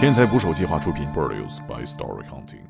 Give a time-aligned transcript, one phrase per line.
[0.00, 2.62] 天才捕手计划出品，Produced by Story Hunting。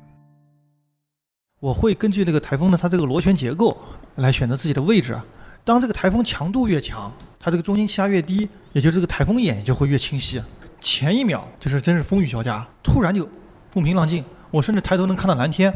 [1.61, 3.77] 我会根据这个台风的它这个螺旋结构
[4.15, 5.25] 来选择自己的位置啊。
[5.63, 7.09] 当这个台风强度越强，
[7.39, 10.43] 它这个中心气压越低，也就是这个台风眼就会越清晰。
[10.81, 13.25] 前一秒就是真是风雨交加，突然就
[13.71, 15.73] 风平浪静，我甚至抬头能看到蓝天。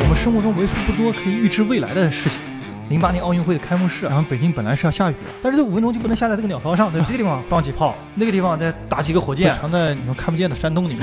[0.00, 2.40] 我们生活中为数不多可以预知未来的事情。
[2.88, 11.02] 零八年奥运会的开幕式，然后北京本来是要下雨的，但是这五分钟就不能下在这个鸟巢上，对，这个地方放几炮，那个地方再打几个火箭，藏在你们看不见的山洞里面。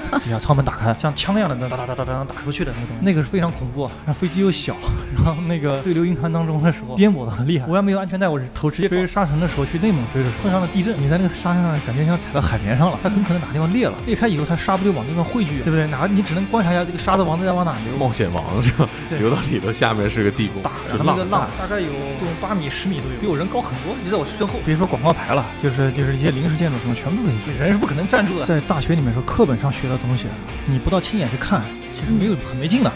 [0.22, 3.92] 底下舱门打开，像枪一样的那哒哒哒哒哒打出去的那个东西，那个是非常恐怖啊。
[4.06, 4.76] 然后飞机又小，
[5.14, 7.66] 然后那个对流云团当中的时候颠簸的很厉害。
[7.68, 15.86] 我要没有安全带，我是头直接追沙尘的时候去内蒙追的时候碰上了地震，你在那个沙滩上感觉像踩到海绵上了，它很可能哪地方裂了，裂开以后它沙不就往那边汇聚，对不对？
[15.88, 17.96] 哪你只能观察一下这个沙子往在往哪流。
[17.98, 18.88] 冒险王是吧？
[19.18, 23.94] 流到里头下面是个地宫，大那个浪大概有这种八米十米都有，比我人高很多。
[24.02, 27.54] 你在我身后，别说广告牌了，就是就是一些临时建筑什么，全部可以追。
[27.54, 28.46] 人是不可能站住的。
[28.46, 30.26] 在大学里面说课本上学的东西。
[30.66, 32.92] 你不到亲眼去看，其实没有很没劲的。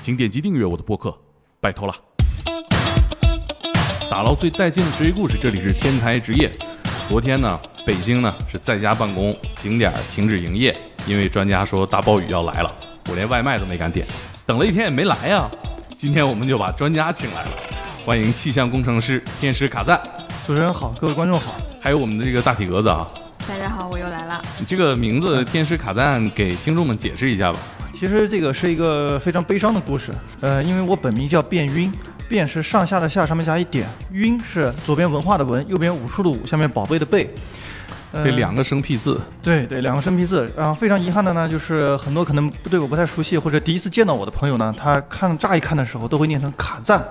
[0.00, 1.16] 请点击订阅我的播客，
[1.60, 1.94] 拜托了。
[4.10, 6.52] 打捞最带劲的职业故事，这里是天才职业。
[7.08, 12.72] 昨天呢，北京呢是在家办公，景点停止营业，因为专家说大暴雨要来了，
[13.08, 14.06] 我连外卖都没敢点，
[14.46, 15.50] 等了一天也没来呀。
[15.96, 17.50] 今天我们就把专家请来了，
[18.04, 20.23] 欢迎气象工程师天师卡赞。
[20.46, 21.54] 主持人好，各位观众好。
[21.80, 23.08] 还有我们的这个大体格子啊，
[23.48, 24.42] 大家好，我又来了。
[24.58, 27.58] 你这个名字天使卡赞给听众们解释一下吧。
[27.94, 30.12] 其实这个是一个非常悲伤的故事。
[30.42, 31.90] 呃，因为我本名叫卞晕，
[32.28, 37.32] 卞是上下的下，上面加一点；晕是左边文化的文，右边武术的武，下面宝贝的贝。
[38.22, 40.48] 这两个生僻字，对对，两个生僻字。
[40.56, 47.04] 然后非常遗憾的呢，就是很多可能对我不太熟悉或者第一次见到我的朋友呢，他看乍一看的时候都会念成卡赞，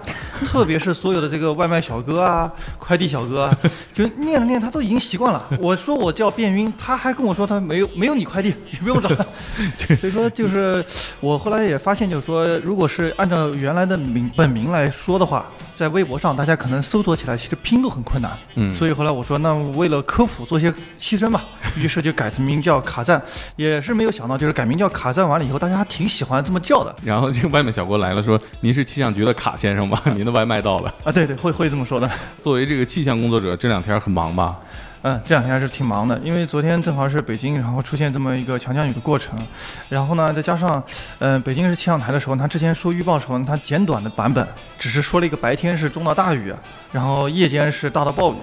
[0.46, 3.50] 特别是所有的这个外卖小哥啊、快递小哥，
[3.94, 5.46] 就念着念他都已经习惯了。
[5.60, 9.10] 我说我叫变晕，他还跟我说他没有没有你快递，也不用找。
[10.00, 10.84] 所以说就是
[11.20, 15.46] 我后来也发现，就是说如果是按照原来的名本名来说的话。
[15.76, 21.46] 在微博上，大家可能搜索起来其实拼都很困难，嗯，所以后来我说，那为了科普做些牺牲吧，
[21.76, 23.22] 于是就改成名叫卡赞，
[23.56, 26.96] 也是没有想到，就是改名叫卡赞完了以后，大家还挺喜欢这么叫的。
[27.04, 30.00] 然后这个外卖小哥来了，说：“您是气象局的卡先生吗？
[30.16, 32.10] 您的外卖到了。”啊，对对，会会这么说的。
[32.40, 34.58] 作为这个气象工作者，这两天很忙吧？
[35.06, 39.38] 嗯，这两天还是挺忙的，因为昨天正好是北京，然后出现这么一个强降雨的过程，
[39.90, 40.82] 然后呢，再加上，
[41.20, 44.48] 嗯，北京市气象台的时候，他之前说预报的时候，他简短的版本
[44.80, 46.54] 只是说了一个白天是中到大雨，
[46.94, 48.38] 然后夜间是大到暴雨，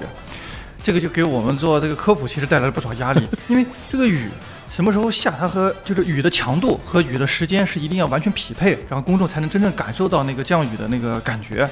[0.82, 4.28] 这个就给我们做这个科普其实带来了不少压力， 因为这个雨。
[4.68, 5.34] 什么时候下？
[5.36, 11.68] 它和就是雨的强度和雨的时间是一定要完全匹配，然后公众才能真正感受到那个降雨的那个感觉。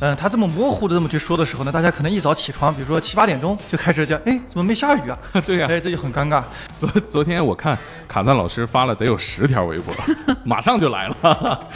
[0.00, 5.18] 嗯，他这么模糊的这么去说的时候呢，大家可能一早起床，比如说七八点钟就开始讲，哎，怎么没下雨啊？
[5.46, 6.42] 对呀，哎，这就很尴尬。
[6.76, 7.78] 昨昨天我看
[8.08, 9.94] 卡赞老师发了得有十条微博，
[10.42, 11.68] 马上就来了。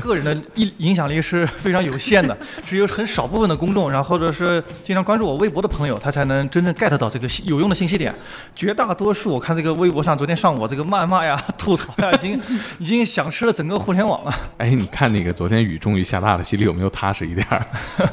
[0.00, 8.14] 个人的影影响力是非常有限的，只有很少部分的公众，然后或者是经常关注我微博的朋友，他才能真正 get 到这个有用的信息点。
[8.54, 10.06] 绝大多数我看这个微博。
[10.06, 12.40] 上昨天上午这个谩骂呀、吐槽呀，已经
[12.78, 14.32] 已经响吃了整个互联网了。
[14.58, 17.44] 哎，你看那个昨天雨终于下大了，心里有没有踏实一点？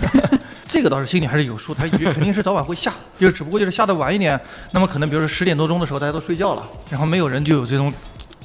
[0.67, 4.39] 这个倒是心里还是有数，他肯定是早晚会下，就只不过就是下的晚一点。
[4.71, 7.93] 那么可能比如说十点多钟的时候大家都睡觉了，然后没有人就有这种。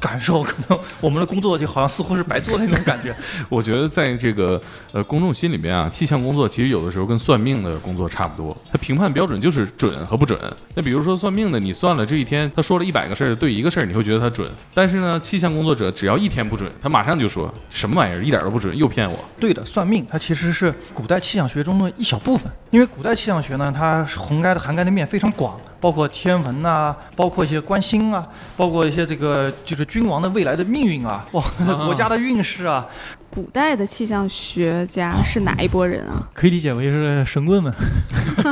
[0.01, 3.15] 感受可能我们的工作就好像似乎是白做那种感觉。
[3.49, 4.61] 我觉得在这个
[4.93, 10.39] 呃公众心里面啊，气象工作其实有的时候跟算命的工作差不多，它评判标准就是准和不准。
[10.75, 19.19] 那比如说算命的，你算了这一天，他说了一百个事儿，对一个事儿你会觉得他准，但是呢，气象工作者只要一天不准，他马上就说什么玩意儿一点都不准，又骗我。
[19.41, 25.59] 对的，算命它其实是古代气象学中的一小部分，因为古代气象学呢，它涵盖的涵盖的面非常广。
[25.81, 31.43] 包括天文呐，包括一些观星啊，包括一些这个就是君王的未来的命运啊，哇，
[31.87, 32.87] 国家的运势啊。
[33.31, 36.27] 古代的气象学家是哪一拨人啊？
[36.35, 37.73] 可以理解为是神棍们。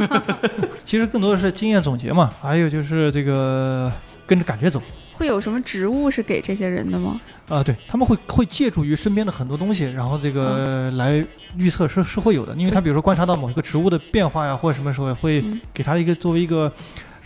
[0.85, 3.91] 其实更多的是经验总结嘛，还有就是这个
[4.27, 4.81] 跟着感觉走。
[5.15, 7.19] 会有什么职务是给这些人的吗？
[7.49, 11.25] 啊，对他们会会借助于身边的很多东西，然后这个来
[11.57, 15.43] 预测是是会有的，因为他比如说观察到某一个植物的变化呀，或者什么时候会
[15.73, 16.71] 给他一个作为一个。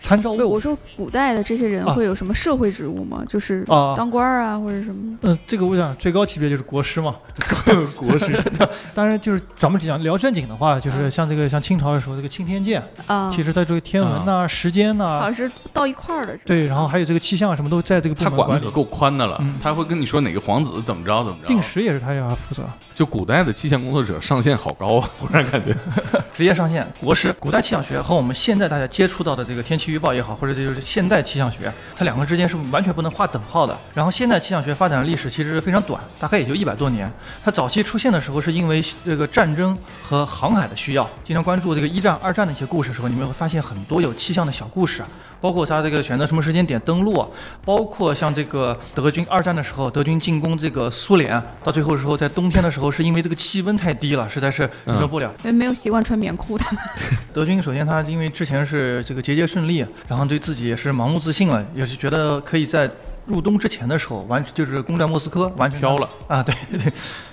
[0.01, 0.51] 对，参照物。
[0.51, 3.23] 我说古代的这些人啊会有什么社会职务吗？
[3.29, 5.19] 就是啊当官儿啊，或者什么？
[5.23, 7.17] 嗯，这个我想最高级别就是国师嘛。
[7.97, 8.43] 国师
[8.95, 16.37] 当然，就是咱们讲聊正经的话，就是像这个像清朝的时候，这个钦天监，啊，其实在这个天文呐、时间呐、好像是到一块儿的。
[16.45, 18.53] 对，然后还有这个气象什么都在这个部他门管理。
[18.53, 21.47] 管的可够宽的了嗯，他会跟你说哪个皇子怎么着怎么着。
[21.47, 22.63] 定时也是他要负责，
[23.01, 25.75] 就古代的气象工作者上限好高啊， 忽然感觉。
[26.37, 27.35] 职业上线国师。
[27.41, 33.75] 古代气象学和我们现在大家接触到的这个天气预报也好，或者这就是现代气象学，它两个之间是完全不能划等号的。
[33.95, 37.11] 然后现代气象学发展的历史其实非常短，大概也就一百多年。
[37.43, 45.09] 它早期出现的时候是因为这个战争和航海的需要，经常关注这个一战、二战的一些故事的时候，你们会发现很多有气象的小故事啊。
[45.41, 47.27] 包括他这个选择什么时间点登陆，
[47.65, 55.33] 包括像这个德军二战的时候，德军进攻这个苏联，到最后的时候在冬天的时候，是因为这个气温太低了，实在是忍受不了。
[55.39, 56.65] 因为没有习惯穿棉裤的。
[57.33, 62.91] 德军首先他因为之前是这个节节胜利，然后对自己也是盲目自信了，也是觉得可以在
[63.27, 66.93] 入冬之前的时候完就是攻占莫斯科，完全飘了啊，对对。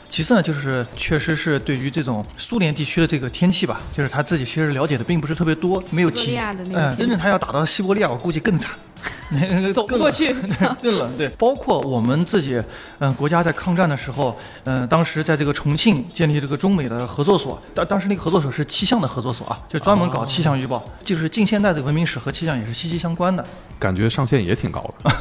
[0.10, 8.72] 其次呢，就是确实是对于这种苏联地区的这个天气吧，就是他自己其实了解的并不是特别多，没有提西伯利亚的那个哎，天真正他要打到西伯利亚，我估计更惨。
[9.74, 10.34] 走不过去，
[10.82, 11.18] 更冷。
[11.18, 12.62] 对，包括我们自己，
[13.00, 23.46] 嗯、国家在抗战的时候，嗯、当时在这个重庆建立这个中美的合作所，当当时那个合作所是气象的合作所啊，就专门搞气象预报，就是近现代的文明史和气象也是息息相关的。
[23.80, 25.12] 感觉上限也挺高的。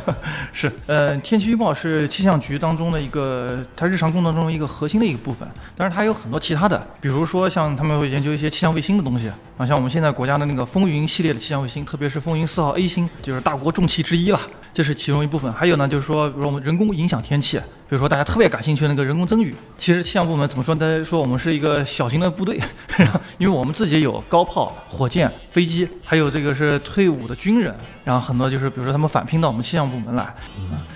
[0.52, 5.48] 是，呃，天气预报是气象局当中的一个，它日常工作中一个核心的一个部分。
[5.74, 14.40] 但是，它有很多其他的，比如说像他们会研究一些气象卫星的东西啊，像我们现在国家的那个风云系列的气象卫星，特别是风云四号 A 星，就是大国重器之一了，
[14.72, 15.52] 这是其中一部分。
[15.52, 20.74] 还有呢，就是说，比如说我们人工影响天气，比如说大家特别感兴趣的那个人工增雨，其实气象部门怎么说？
[20.74, 22.60] 大家说我们是一个小型的部队，
[23.38, 30.34] 因为我们自己有高炮、火箭、飞机，还有这个是退伍的军人，然后很多就是比如说他们返聘到我们气象部门来。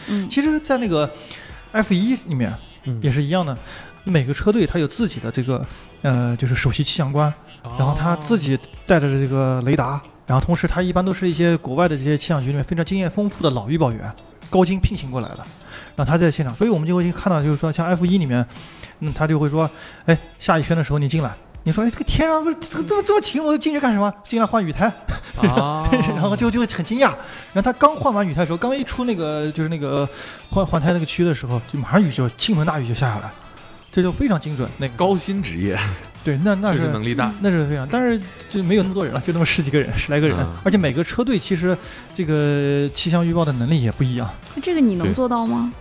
[0.08, 1.11] 嗯，其实，在那个
[1.73, 2.53] F 一里面
[3.03, 3.56] 也是一样的，
[4.05, 5.67] 每个车队它有自己的这个
[6.03, 7.32] 呃，就是首席气象官，
[7.79, 14.12] 然后他自己带着这个雷达，然后同时他一般都是一些国外的这些气象局里面非常经验丰富的老预报员，
[14.50, 15.38] 高精聘请过来的，
[15.94, 18.46] 然后他在现场，所以我们就会看到，就是说像 F 一里面，
[19.00, 19.70] 嗯，他就会说，
[20.06, 21.34] 哎，下一圈的时候你进来。
[21.62, 24.12] 你说，哎，这个天上不是这这么这么晴，我进去干什么？
[24.28, 24.87] 进来换雨胎，
[25.37, 27.08] 啊 然后就就会很惊讶。
[27.52, 30.08] 然后他刚换完雨胎的时候，刚一出那个就是那个
[30.49, 33.32] 换换胎那个区的时候，就马上雨就倾盆大雨就下下来，
[33.96, 34.69] 这就非常精准。
[34.76, 35.75] 那高薪职业，
[36.22, 37.32] 对，那那是能力大。
[37.40, 41.75] 那是非常，但是就没有那么多人了，就那么十几个人，十来个人，嗯而且每个车队其实
[42.12, 45.72] 这个气象预报的能力也不一样，那这个你能做到吗？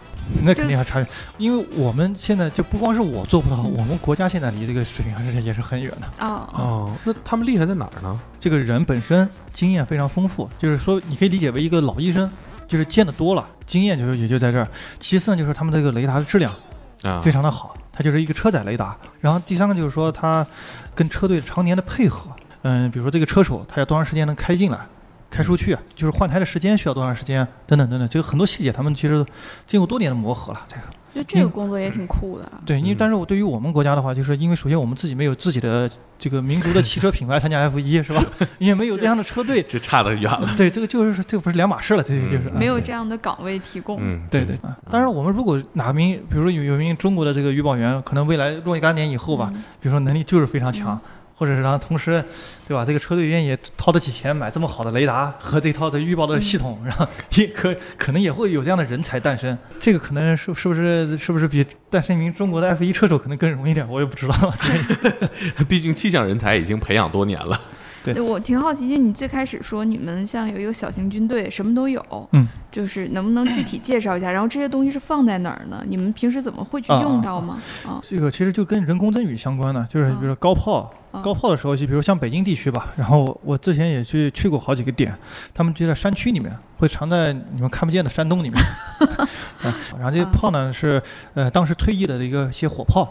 [0.46, 1.08] 那肯定还差远。
[1.38, 6.26] 因为我们现在就不光是我做不到，我们国家现在离这个水平还是也是很远的。
[6.26, 8.18] 哦，哦，那他们厉害在哪儿呢？
[8.40, 12.32] 这个人本身经验非常丰富，就是说你可以理解为一个老医生，
[12.66, 14.66] 就是见得多了，经验就是也就在这儿。
[15.02, 16.56] 其次呢，就是他们这个雷达的质量
[17.04, 18.96] 啊，非常的好，它就是一个车载雷达。
[19.22, 20.46] 然后第三个就是说它
[20.94, 22.30] 跟车队常年的配合，
[22.64, 24.80] 嗯，比如说这个车手他要多长时间能开进来。
[25.28, 29.26] 开出去，就是换胎的时间需要多长时间，等等等等，这个很多细节他们其实
[29.68, 30.62] 经过多年的磨合了。
[30.70, 30.82] 这个
[31.16, 32.52] 就这个工作也挺酷的。
[32.66, 35.90] 对，因为嗯但是我对于我们国家的话，就是因为首先我们自己没有自己的
[36.20, 38.22] 这个民族的汽车品牌参加 F 一是吧？
[38.60, 40.50] 也没有这样的车队，这差得远了。
[40.58, 43.98] 对，这个就是这个不是两码事了，这个就是、嗯没有这样的岗位提供。
[44.02, 44.56] 嗯，对对。
[44.58, 51.00] 啊当然，我们如果哪名，比如说有有一名中国的这个预报员，可能未来若干年以后吧，嗯比如说能力就是非常强，嗯
[51.36, 52.24] 或者是然后同时，
[52.68, 52.86] 对吧？
[52.86, 59.58] 这个车队愿意掏得起钱买这么好的雷达和这套的预报的系统， 然后也可可能也会有这样的人才诞生。
[59.80, 63.88] 这个可能是是不是是不是比诞生一名中国的 F 一车手可能更容易点？
[63.88, 64.54] 我也不知道。
[65.68, 67.60] 毕竟气象人才已经培养多年了。
[68.06, 74.32] 对对我挺好奇，就你最开始说你们像有一个小型军队，什么都有，嗯， 就是能不能具体介绍一下？
[74.32, 75.84] 然后这些东西是放在哪儿呢？
[75.88, 77.62] 你们平时怎么会去啊用到吗？
[77.86, 85.16] 啊，这个其实就跟人工增雨相关的，就是比如说高炮，啊高炮的时候，就比如像北京地区吧，然后我之前也去去过好几个点，
[85.54, 88.62] 他们就在山区里面，会藏在你们看不见的山洞里面。
[89.64, 91.02] 啊然后这些啊炮呢是
[91.34, 93.08] 呃当时退役的一个一些火炮，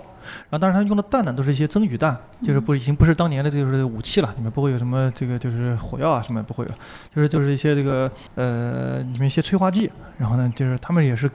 [0.48, 6.70] 然后当然他用的弹呢都是一些增雨弹，就是不已经不是当年的就是武器了，里面不会有什么这个就是火药啊什么也不会有，
[7.14, 11.30] 就是就是一些这个呃里面一些催化剂，然后呢就是他们也是。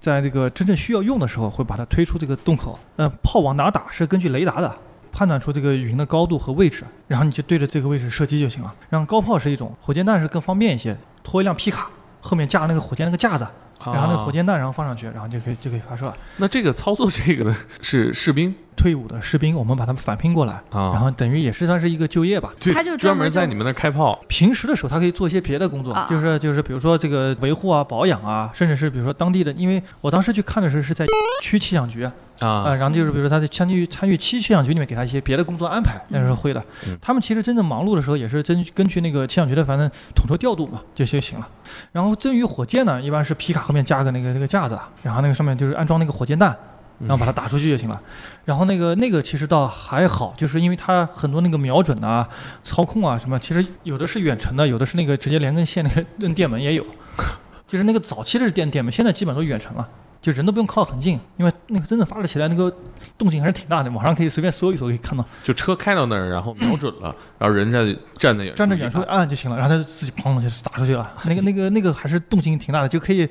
[0.00, 2.78] 在这个真正需要用的时候，会把它推出这个洞口。
[2.96, 4.70] 呃，炮往哪打是根据雷达的，
[5.10, 8.74] 判断出这个云的高度和位置，然后你就对着这个位置射击就行了。
[8.90, 11.88] 然后高炮是一种，火箭弹是更方便一些，拖一辆皮卡，
[12.20, 13.46] 后面架那个火箭那个架子，
[13.92, 16.16] 然后那个火啊箭弹然后放上去，然后就可以就可以发射了。
[16.38, 22.52] 那这个操作这个呢，是士兵对退伍的士兵，我们把他们返聘过来，啊然后等于也是算是一个就业吧。
[22.60, 31.06] 就他就专专门门在你们那儿开炮平时的时候，他可以做一些别的工作，啊就是就是比如说这个维护啊、保养啊，甚至是比如说当地的，因为我当时去看的时候是在
[31.40, 32.12] 区气象局啊，
[32.46, 36.94] 啊然后就是比如说他在参与参与区气象局里面给他一些别的工作安排，那时候会的嗯。
[37.00, 41.48] 他们其实真正忙碌的时候，也是根据根据那个气象局的反正统筹调度嘛，就就行了。
[41.92, 46.54] 然后至于火箭呢，一般是皮卡后面加个那个那个架子，啊然后那个上面就是安装那个火箭弹。
[47.00, 48.00] 然后把它打出去就行了，
[48.44, 52.28] 然后那个那个其实倒还好，就是因为它很多那个瞄准啊、
[52.62, 56.84] 操控啊什么，其实有的是远程的，有的是那个直接连根线那个 摁电门也有，
[57.66, 59.88] 就是那个早期的是电电门，现在基本都远程了，
[60.24, 62.74] 就人都不用靠很近，因为那个真的发射起来那个
[63.18, 67.80] 动静还是挺大的，网上可以随便搜一搜可以看到，就车开到那儿，然后瞄准了，然后人家
[68.18, 73.28] 站在远处站在远处一按就行了，然后它就自己砰就打出去了，那个那个那个还是动静挺大的，就可以，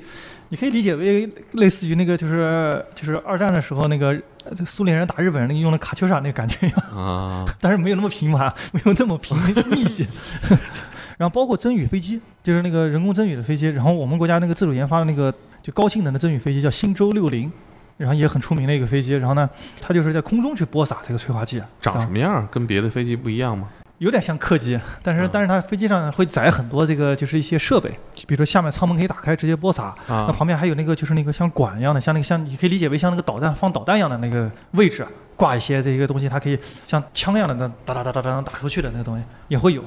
[0.50, 6.78] 你可以理解为类似于那个就是就是二战的时候那个呃苏联人打日本人那个用的卡秋莎那个感觉一样。
[6.94, 9.36] 啊但是没有那么频繁，没有那么频
[9.68, 10.06] 密集。
[11.16, 13.68] 然后包括增雨飞机，就是那个人工增雨的飞机。
[13.68, 17.50] 然后我们国家那个自主研发的那个就高性能的增雨飞机叫星舟六零，
[17.96, 19.14] 然后也很出名的一个飞机。
[19.14, 19.48] 然后呢，
[19.80, 22.18] 它就是在空中去播撒这个催化剂，长什么？
[22.18, 22.48] 样儿？
[22.50, 23.68] 跟别的飞机不一样吗？
[23.98, 27.88] 有点像客机，但是嗯但是它飞机上会载很多这个就是一些设备，
[28.26, 35.06] 比如说下面舱门可以打开直接播撒，那啊旁边还有那个就是那个像管一样的，像那个像你可以理解为像那个导弹放导弹一样的那个位置，
[35.36, 39.82] 挂一些这个东西，它可以像枪一样的那哒哒哒哒哒打出去的那个东西也会有。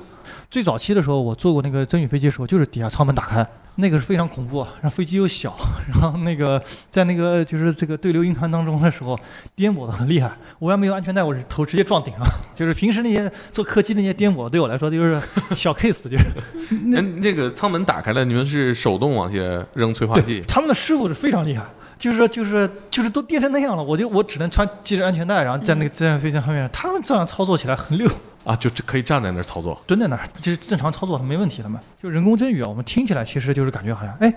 [0.50, 5.54] 最早期的时候，我坐过那个增雨飞机的时候，就是底下舱门打开，那个是非常恐怖啊，然后飞机又小，
[5.92, 9.20] 然后那个在那个就是这个对流云团当中的时候，
[9.56, 10.32] 颠簸的很厉害。
[10.60, 12.26] 我要没有安全带，我是头直接撞顶了。
[12.56, 15.22] 就是平时那些坐客机那些颠簸，对我来说就是
[15.54, 16.26] 小 case，就是
[16.88, 19.38] 那这个舱门打开了，你们是手动往下
[19.74, 21.66] 扔催化剂，他们的师傅是非常厉害，
[22.00, 28.10] 就是说就是就是都颠成那样了，我就我只能穿系着安全带，然后在那个在飞机上面，他们这样操作起来很溜，
[28.48, 29.78] 啊，就这可以站在那儿操作。
[29.86, 31.82] 蹲在那儿，其实正常操作没问题的嘛。
[32.02, 34.34] 就人工增雨啊，我们听起来其实就是感觉好像，哎，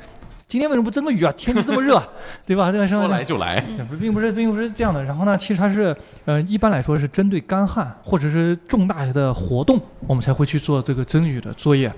[0.48, 1.32] 今天为什么不增个雨啊？
[1.36, 2.02] 天气这么热，
[2.44, 2.72] 对吧？
[2.72, 2.86] 对吧？
[2.86, 3.60] 说来就来，
[4.00, 5.04] 并不是并不是这样的。
[5.04, 11.92] 然后呢，其实它是，呃，一般来说是针对干旱或者是重大的活动，我们才会去做这个增雨的作业，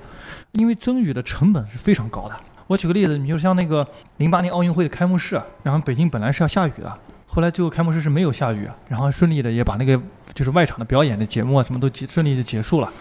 [0.53, 2.35] 因为增雨的成本是非常高的。
[2.67, 3.87] 我举个例子，你就像那个
[4.19, 6.99] 零八年奥运会的开幕式，然后北京本来是要下雨的，
[7.35, 9.99] 后来最后开幕式是没有下雨，然后顺利的也把那个
[10.35, 12.93] 就是外场的表演的节目啊什么都结顺利的结束了。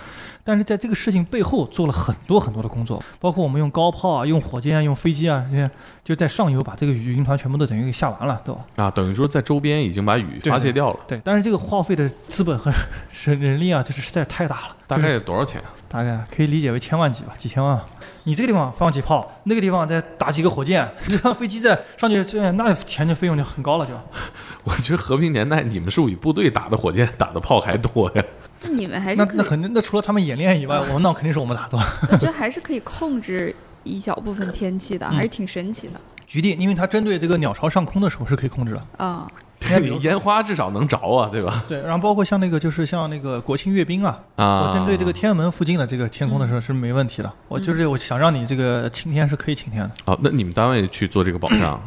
[0.43, 5.69] 但是在这个事情背后做了很多很多的工作，包括我们用高炮啊、用火箭啊、用飞机啊这些，
[6.03, 8.59] 就在上游把这个雨云团全部都等于给下完了，都。
[8.75, 12.71] 啊，等于说在周边已经把雨对发泄掉了，对，但是这个耗费的资本和
[13.23, 15.67] 人人力啊，这是实在太大了，大概就是多少钱啊？
[15.87, 17.79] 大概可以理解为千万级吧，几千万。
[18.23, 23.93] 你这个地方放几炮，那个地方再打几个火箭， 这样飞机再上去，这那钱就费用就很高了就。
[24.63, 28.23] 我觉得和平年代你们是比部队打的火箭、打的炮还多呀。
[28.63, 31.77] 那你们还是，那那肯定，那除了他们演练以外，我们那肯定是我们打的。
[32.11, 38.85] 我觉得还是可以控制一小部分天气的，嗯还是挺神奇的局地，因为它针对这个鸟巢上空的时候是可以控制的。
[38.97, 39.29] 啊。
[39.69, 41.63] 那比烟花至少能着啊，对吧？
[41.67, 47.31] 对，然后包括像那个就是像那个国庆阅兵啊，啊，我针对这个天安门附近的这个天空的时候是没问题的。
[47.47, 49.91] 我就是我想让你这个晴天是可以晴天的。
[50.05, 51.79] 哦，那你们单位去做这个保障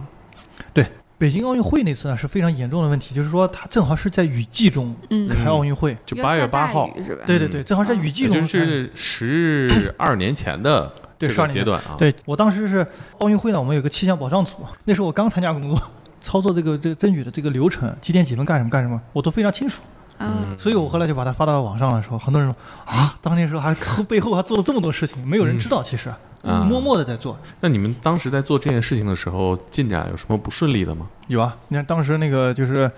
[1.16, 5.96] 北京奥运会那次呢是非常严重的问题，就是说它正好是在雨季中嗯，开奥运会。
[6.04, 6.90] 就八月八号？
[7.26, 8.40] 对对对，正好是在雨季中开。
[8.40, 11.94] 就是十二年前的对这12年前个阶段啊。
[11.96, 12.86] 对我当时是
[13.18, 15.80] 奥运会呢，我们有个气象保障组，那时候我刚参加工作，
[16.20, 19.80] 操作这个这个增雨的这个流程，几点几分干什么干什么，我都非常清楚。
[20.18, 23.74] 嗯，所以我后来就把它发到网上的时候，很多人说啊，当年时候还
[24.08, 26.08] 背后还做了这么多事情，没有人知道，其实、
[26.42, 27.38] 嗯默默的在做。
[27.60, 31.06] 那你们当时在做这件事情的时候，进展有什么不顺利的吗？
[31.28, 32.90] 有啊，你看当时那个就是，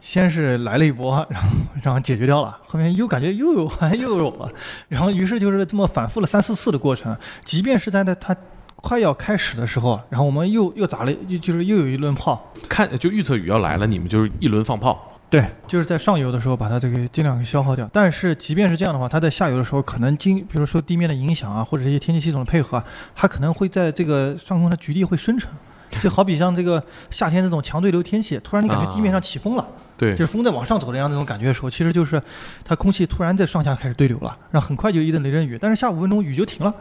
[0.00, 1.48] 先是来了一波，然后
[1.82, 4.50] 然后解决掉了，后面又感觉又有还又有了，
[4.88, 7.14] 然后于是就是这么反复了三四次的过程，
[7.44, 8.34] 即便是在那它
[8.76, 15.09] 快要开始的时候，然后我们又又打了，就就是又有一轮炮，看就预测雨要来了，你们就是一轮放炮。
[15.30, 17.88] 对，就是在上游的时候把它这个尽量给消耗掉。
[17.92, 22.84] 但是即便是这样的话，它在下游的时候，可能经比如说地面的影响啊，或者一些天气系统的配合啊，
[23.14, 25.48] 它可能会在这个上空的局地会生成。
[26.00, 32.22] 就好比像这个夏天这种强对流天气，突然你感觉地面上起风了，对就是风在往上走的样那种感觉的时候，其实就是
[32.64, 36.72] 它空气突然在上下开始对流了，然后很快就一阵雷阵雨，但是下五分钟雨就停了。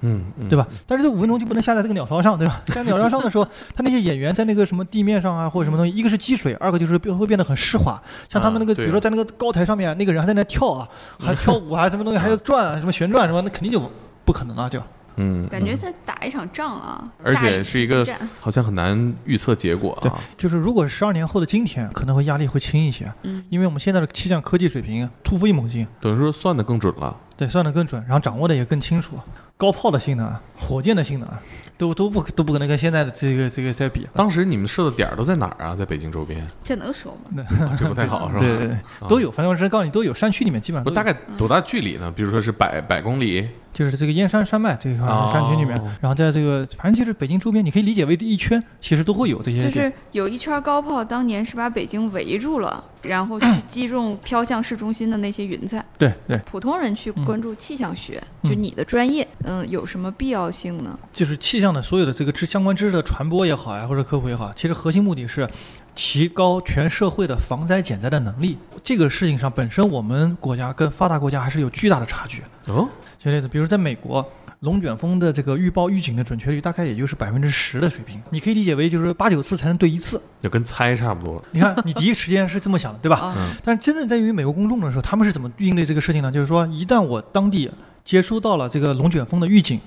[0.00, 0.66] 嗯，嗯对吧？？
[0.86, 2.62] 但是这五分钟就不能下在这个鸟巢上，对吧？
[2.68, 8.00] 下在鸟巢上的时候，他那些演员在那个什么地面上啊，或者什么东西，一个是积水，二个就是变会变得很湿滑。
[8.28, 10.88] 像他们那个，啊比如说在那个高台上面，那个人还在那跳啊，
[11.18, 13.80] 还跳舞啊，什么东西还要转啊，什么旋转什么，那肯定就
[14.24, 14.80] 不可能了，就
[15.20, 18.06] 嗯，感觉在打一场仗啊，而且是一个
[18.38, 20.20] 好像很难预测结果啊对啊。
[20.36, 27.16] 就是如果十二年后的今天，可能会压力会轻一些，嗯，因为我们现在的气象科技水平突飞猛进，等于说算的更准了。
[27.36, 29.16] 对，算得更准，然后掌握的也更清楚。
[29.58, 31.28] 高炮的性能、火箭的性能，
[31.78, 34.06] 都都不都不可能跟现在的这个这个再比。
[34.14, 35.74] 当时你们设的点儿都在哪儿啊？
[35.74, 37.42] 在北京周边，这能说吗？
[37.60, 38.40] 啊这不太好 是吧？
[38.40, 38.76] 对对对，
[39.08, 42.12] 都有，反正我是告诉你都有，山区里面基本上大概多大距离呢？
[42.14, 49.70] 比如说是百百公里，就是这个燕山山脉这一块哦山区里面，然后在这个反正就是北京周边，你可以理解为一圈，其实都会有这些就。
[49.70, 55.84] 是有一圈高炮，当年是把北京围住了，然后去击中 飘向市中心的那些云彩。
[55.96, 60.98] 对对，普通人去嗯关注气象学，嗯就你的专业，嗯、有什么必要性呢？
[61.12, 65.48] 就是气象的所有的这个知相关知识的传播也好呀，或者科普也好，其实核心目的是
[65.94, 68.58] 提高全社会的防灾减灾的能力。
[68.82, 72.42] 这个事情上本身，我们国家跟发达国家还是有巨大的差距。
[72.66, 74.26] 哦，举例子，比如在美国。
[74.62, 80.20] 龙卷风的这个预报预警的准确率大概也就是百分之十的水平，你可以理解为就是八九次才能对一次。
[80.40, 81.40] 就跟猜差不多。
[81.52, 83.18] 你看，你第一时间是这么想的，对吧？
[83.18, 86.32] 啊，嗯但是真正在于美国公众的时候，他们是怎么应对这个事情呢？
[86.32, 87.70] 就是说，一旦我当地
[88.02, 89.80] 接收到了这个龙卷风的预警，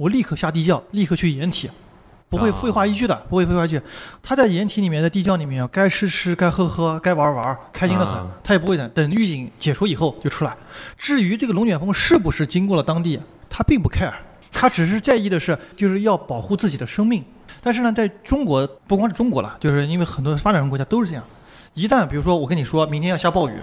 [0.00, 1.70] 我立刻下地窖，立刻去掩体，
[2.26, 3.78] 不会啊废话一句的，不会废话一句。
[4.22, 10.56] 他在掩体里面，在地窖里面，该吃吃，该喝喝，该玩玩，开心的很啊，他也不会等等预警解除以后就出来。
[10.96, 14.10] 至于这个龙卷风是不是经过了当地，他并不 care，
[14.50, 17.22] 他只是在意的是就是要保护自己的生命。
[17.60, 21.22] 但是呢，在中国不光是中国了，就是因为很多发展中国家都是这样。
[21.74, 23.60] 一旦比如说我跟你说明天要下暴雨，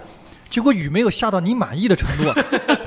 [0.52, 2.32] 结果雨没有下到你满意的程度，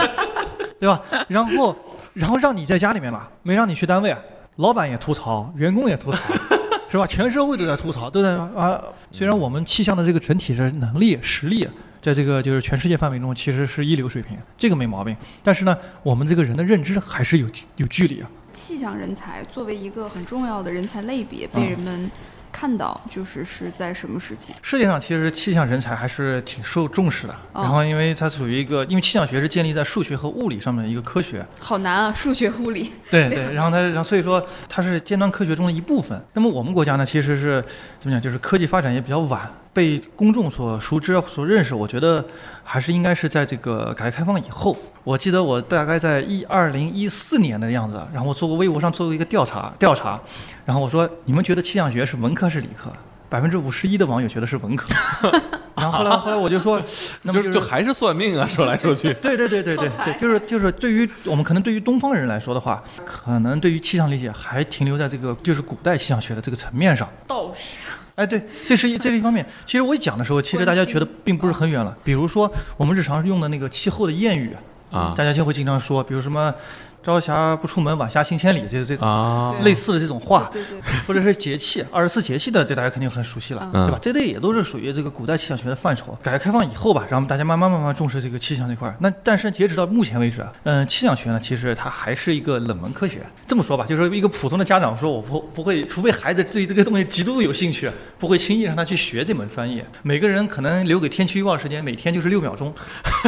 [0.78, 1.02] 对吧？
[1.26, 1.75] 然后
[2.14, 4.17] 然后让你在家里面了，没让你去单位，
[4.57, 6.35] 老板也吐槽，员工也吐槽，
[6.90, 7.07] 是吧？
[7.07, 8.81] 全社会都在吐槽，都在啊。
[9.11, 11.69] 虽然我们气象的这个整体的能力实力。
[12.02, 15.14] 在这个就是全世界范围中，其实是一流水平，这个没毛病。
[15.43, 18.31] 但是呢，我们这个人的认知还是有有距离啊。
[18.55, 22.11] 气象人才作为一个很重要的人才类别，被嗯人们
[22.52, 24.52] 看到，就是是在什么时期？
[24.62, 27.33] 世界上其实气象人才还是挺受重视的。
[27.52, 32.92] 哦然后，因为它属于一个，因为气象学是建立在数学和物理上面的一个科学，好难啊，数学、物理。
[33.11, 33.52] 对对。
[33.52, 36.21] 然后它，然后所以说它是尖端科学中的一部分。
[36.33, 37.64] 那么我们国家呢，其实是
[37.99, 41.75] 怎么讲，就是科技发展也比较晚，被公众所熟知、所认识。
[41.75, 42.25] 我觉得
[42.73, 44.77] 还是应该是在这个改革开放以后。
[45.03, 50.21] 我记得我大概在一二零一四年的样子，然后我做过微博上做过一个调查，调查，
[50.65, 52.89] 然后我说你们觉得气象学是文科是理科？
[53.29, 54.89] 百分之五十一的网友觉得是文科。
[55.75, 56.81] 然后后来后来我就说，
[57.23, 59.13] 那么就是就还是算命啊，说来说去。
[59.21, 67.09] 对对对对对对，就是就是对于我们可能对于东方人来说的话，可能对于气象理解还停留在这个就是古代气象学的这个层面上。
[67.26, 67.78] 道士。
[68.14, 69.44] 哎，对，这是一这是一方面。
[69.64, 71.96] 其实我一讲的时候，其实大家觉得并不是很远了。
[72.04, 74.54] 比如说我们日常用的那个气候的谚语，
[74.90, 76.52] 啊大家就会经常说，比如什么
[77.02, 80.49] “朝霞不出门，晚霞行千里”这这种啊类似的这种话。
[80.52, 83.99] 对对对，或者是节气，二十四节气的，这大家肯定很熟悉了，嗯对吧？
[84.02, 86.17] 这类也都是属于这个古代气象学的范畴。
[86.23, 88.95] 改革开放以后吧，然后大家慢慢慢慢重视这个气象这块儿。
[89.00, 93.21] 那但是截止到目前为止啊，嗯，气象学呢，其实它还是一个冷门科学。
[93.47, 99.84] 这么说吧，就是一个普通的家长说，我不不会，除非孩子对这个东西极度有兴趣，不会轻易让他去学这门专业。
[100.02, 102.73] 每个人可能留给天气预报时间，每天就是六秒钟，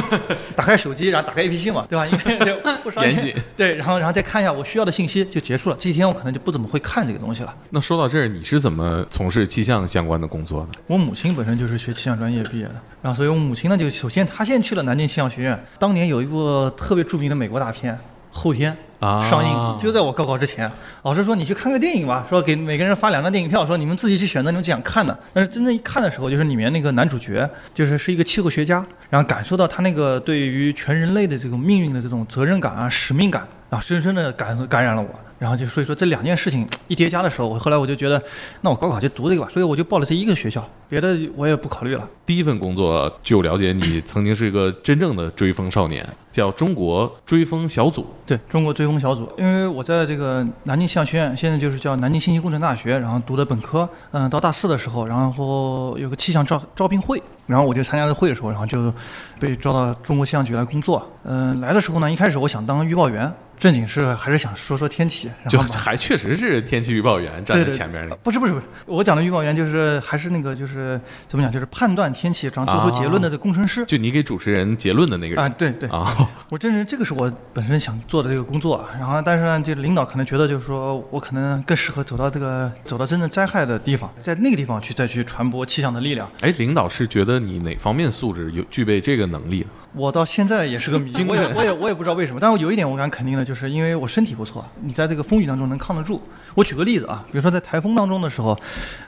[0.55, 2.07] 打开手机，然后打开 APP 嘛，对吧？
[2.07, 3.35] 因为不刷严谨。
[3.63, 5.77] 对，然后然后再看一下我需要的信息就结束了。
[5.79, 7.55] 这几天我可能就不怎么会看这个东西了。
[7.71, 10.81] 那说到这儿，你是怎么从事气象相关的工作的？
[10.89, 15.65] 我母亲本身就是学气象专业毕业的，然后所以我母亲呢，就首先她先去了南京气象学院。
[15.79, 17.95] 当年有一部特别著名的美国大片
[18.33, 20.69] 《后天》啊上映，就在我高考之前。
[21.03, 25.17] 老师说你去看个电影吧，说给每个人发两张电影票，说你们自己去选择你们想看的。
[25.33, 35.09] 但是真正一看的时候，就是里面那个男主角就是是一个气候学家，然后感受到他那个对于全人类的这种命运的这种责任感啊、使命感啊，深深的感感染了我。
[35.43, 38.23] 然后就所以说这两件事情一叠加的时候，我后来我就觉得，
[38.61, 42.09] 那我高考就读这个吧，所以我就报了这一个学校，别的我也不考虑了。
[42.25, 48.07] 第一份工作，据我了解，你曾经是一个真正的追风少年，叫中国追风小组。
[48.25, 53.89] 对中国追风小组，因为我在这个南京气象学院，现在就是叫南京信息工程大学，然后读的本科。
[54.13, 58.95] 嗯，到大四的时候，然后有个气象招招聘会，然后我就参加这会的时候，然后就
[59.41, 61.05] 被招到中国气象局来工作。
[61.25, 63.31] 嗯，来的时候呢，一开始我想当预报员，
[63.63, 68.17] 正经是还是想说说天气，然就还确实是天气预报员站在前面的。
[68.17, 73.87] 不是不是不是，我讲的预报员就是还是那个就是怎么讲，就是判断天气，然后做出结论的这工程师。
[73.87, 86.29] 就你给主持人结论的那个人啊，对对，啊，我真是这个是我本身想做的这个工作，然后但是呢，这个领导可能觉得就是说我可能更适合走到这个走到真正灾害的地方，在那个地方去再去传播气象的力量。
[86.41, 89.65] 哎，领导是觉得你哪方面素质有具备这个能力？
[89.95, 96.21] 我到现在也是个谜，惊人我也我也我也不知道为什么，但我有一点我敢肯定的，就是因为我身体不错，你在这个风雨当中能抗得住。
[96.55, 98.59] 我举个例子啊，比如说在台风当中的时候，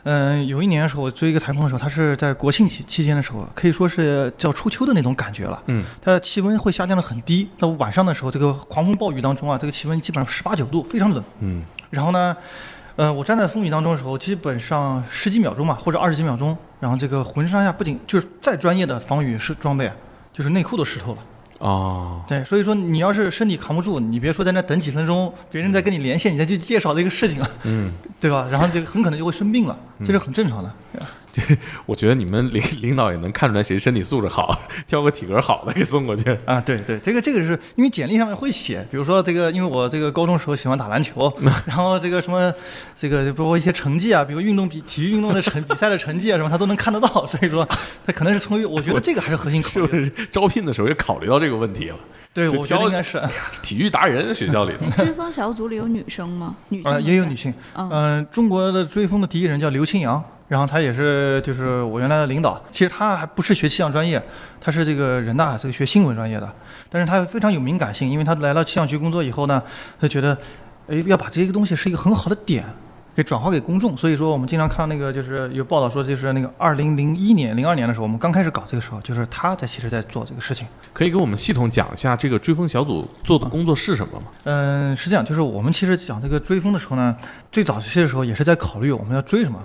[0.03, 5.63] 嗯、有一年的时候我追一个台风的时候，它是在国庆期期间的时候，可以说是叫初秋的那种感觉了。
[5.67, 11.25] 嗯，它的气温会下降的很低，到晚上的时候，这个狂风暴雨当中啊，这个气温基本上十八九度，非常冷。
[11.41, 12.37] 嗯，然后呢，
[12.97, 19.91] 呃，我站在风雨当中的时候，基本上十几秒钟嘛，或者二十几秒钟，然后这个浑身上下不仅就是再专业的防雨是装备，
[20.35, 21.19] 就是内裤都湿透了。
[21.61, 28.47] 哦，对，所以说你要是身体扛不住，你别说在那等几分钟，别人再跟你连线，你再去介绍这个事情了，嗯， 对吧？
[28.51, 30.71] 然后就很可能就会生病了，这是很正常的。
[31.87, 36.37] 我觉得你们领领导也能看出来谁身体素质好， 挑个体格好的给送过去。
[36.45, 41.33] 啊，对对，这个这个是因为简历上面会写，比如说这个，因为我这个高中时候喜欢打篮球，
[41.67, 42.53] 然后这个什么，
[42.95, 47.67] 这个包括一些成绩啊，比如运动比体育运动的成比赛的成绩啊什么，他都能看得到，所以说
[48.07, 50.21] 他可能是从于，我觉得这个还是核心考虑是不。
[50.21, 51.97] 是招聘的时候也考虑到这个问题了？
[52.33, 53.23] 对，我觉得应该是，
[53.63, 56.57] 体育达人学校里头，追风小组里有女生吗？
[56.69, 62.63] 女生呃，也有女性，嗯嗯、中国的追风的第一人叫刘清扬，然后他也是就是我原来的领导。
[62.71, 64.23] 其实他还不是学气象专业，
[64.61, 66.53] 他是这个人大这个学新闻专业的，
[66.91, 69.63] 但是他非常有敏感性，因为他来到气象局工作以后呢，
[70.01, 70.37] 他觉得，
[70.89, 72.65] 哎，要把这个东西是一个很好的点。
[73.15, 80.67] 给转化给公众，所以说我们经常看到那个，就是有报道说，就是那个二零零一年、零二年的时候，我们刚开始搞这个时候，就是他在其实在做这个事情。
[80.93, 84.27] 可以给我们系统讲一下这个追风小组做的工作是什么吗？
[84.45, 87.17] 嗯，是这样，就是我们其实讲这个追风的时候呢，
[87.53, 89.59] 最早期的时候也是在考虑我们要追什么，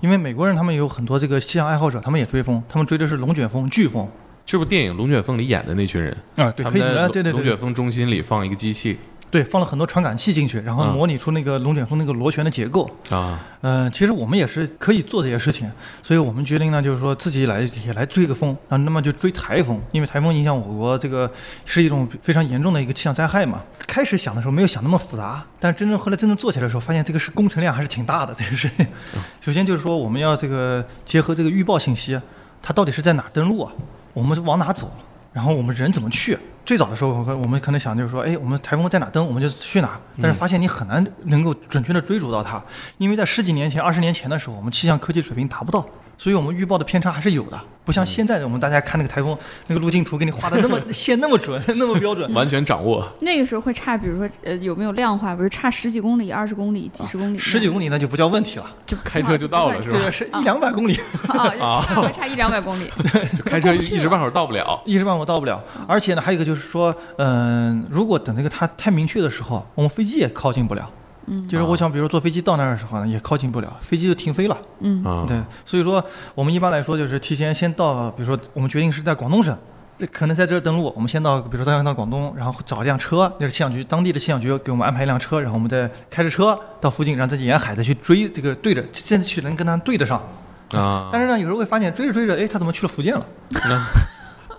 [0.00, 4.08] 因为美国人他们有很多这个西洋爱好者，他们也追风，他们追的是龙卷风、飓风
[4.46, 6.14] 是不是电影《龙卷风》里演的那群人？
[6.36, 8.98] 啊，对，可以对对对，龙卷风中心里放一个机器
[9.34, 12.88] 对，放了很多传感器进去，然后嗯模拟出那个龙卷风那个螺旋的结构。
[13.10, 15.68] 啊，呃，其实我们也是可以做这些事情，
[16.04, 21.28] 所以我们决定呢，就是说自己来也来追个风，啊，那么就追台风，因为台风影响我国这个
[21.64, 23.60] 是一种非常严重的一个气象灾害嘛。
[23.88, 28.86] 开始想的时候没有想那么复杂，但真正后来真正做起来的时候，发现这个是工程量还是挺大的这个事情。
[29.42, 32.16] 首先就是说我们要这个结合这个预报信息，
[32.62, 33.72] 它到底是在哪登陆啊？
[34.12, 34.88] 我们往哪走？
[35.32, 36.38] 然后我们人怎么去？
[36.64, 40.00] 最早的时候，我我们可能想就是说，哎，我们台风在哪登，我们就去哪。
[40.20, 42.62] 但是发现你很难能够准确的追逐到它，
[42.98, 45.84] 因为在十几年前、二十年前的时候，我们气象科技水平达不到，
[46.16, 47.60] 所以我们预报的偏差还是有的。
[47.84, 52.32] 不像现在我们大家看那个台风那个路径图给你画的那么 线那么准、那么标准。
[52.32, 53.06] 完全掌握。
[53.20, 60.98] 那个时候会差，比如说呃有没有量化，比如差十几公里、二十公里、几十公里，十几公里那就不叫问题了，就开车就到了是吧对，是一两百公里，
[61.28, 61.52] 啊，
[61.84, 62.90] 差会差一两百公里。
[63.36, 64.80] 就开车一时半会儿到不了。
[64.86, 65.62] 一时半会儿到不了。
[65.86, 70.90] 而且呢，还有一个就是说，嗯、如果等这个它太明确的时候，我们飞机也靠近不了。
[71.26, 74.58] 嗯就是我想，比如说坐飞机到那儿的时候呢，也靠近不了，飞机就停飞了。
[74.80, 79.56] 嗯啊，对，所以说我们一般来说就是提前先到，比如说我们决定是在广东省，
[79.98, 90.22] 这可能在这儿登陆，我们先到，比如说先到广东，然后找一辆车，就是气象局当地的气象局给我们安排一辆车，然后我们再开着车到附近，让自己沿海的去追这个对着，现在去能跟它对得上。
[90.70, 93.24] 啊，但是呢，有时候会发现追着追着，哎，他怎么去了福建了？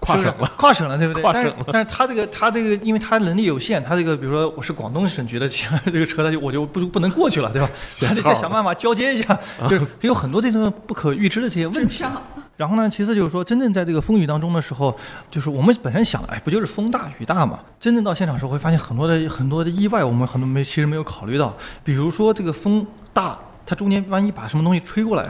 [0.05, 1.23] 跨省了，跨省了，对不对？
[1.23, 7.69] 但是跨省了但是他这个他这个，因为他能力有限，他这个比如说我是广东省局的这个车，他就我就不不能过去了，对吧？
[7.89, 12.03] 限还得再想办法交接一下， 就是有很多这种不可预知的这些问题。
[12.57, 14.95] 然后呢，其次就是说，真正在这个风雨当中的时候，
[15.29, 17.59] 就是我们本身想，哎，不就是风大雨大嘛？
[17.81, 21.53] 真正到现场的时候，会发现很多的很多的意外，我们很多没其实没有考虑到。
[21.83, 25.25] 比如说这个风大，它中间万一把什么东西吹过来，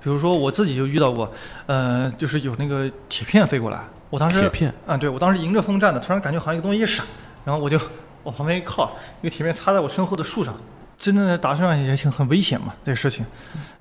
[0.00, 1.28] 比如说我自己就遇到过，
[1.66, 3.80] 呃，就是有那个铁片飞过来，
[4.10, 7.04] 我当时铁片啊，对我当时迎着风站的，突然感觉好像一个东西一闪，
[7.44, 7.78] 然后我就
[8.24, 8.90] 往旁边一靠，
[9.20, 10.56] 一个铁片插在我身后的树上，
[10.96, 13.24] 真的打身上也挺很危险嘛，这个事情。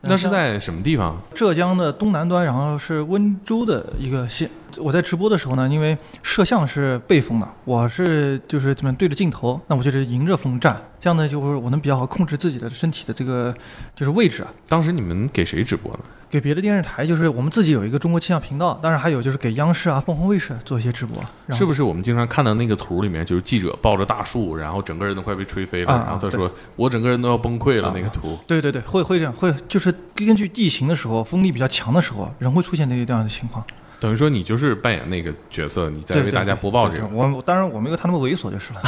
[0.02, 1.20] 那是在什么地方？
[1.34, 4.50] 浙江的东南端，然后是温州的一个县。
[4.78, 13.54] 我在直播的时候呢，因为摄像是背风的，我是就是怎么对着镜头，那我就是迎着风站，这样呢，就是我能比较好控制自己的身体的这个
[13.96, 14.54] 就是位置啊。
[14.68, 16.00] 当时你们给谁直播呢？
[16.30, 21.24] 给别的电视台，就是我们自己有一个中国气象频道，当然还有就是给央视啊、凤凰卫视做一些直播，
[21.56, 28.38] 是不是我们经常看到那个图里面，就是记者抱着大树，然后整个人都快被吹飞了，然后他说我整个人都要崩溃了，啊那个图。
[28.46, 33.66] 对对对，会会这样，会就是根据地形的时候，风力比较强的时候，人会出现这些这样的情况。
[33.99, 38.81] 等于说你就是扮演那个角色，你在为大家播报这个，我我当然我没有他那么猥琐就是了。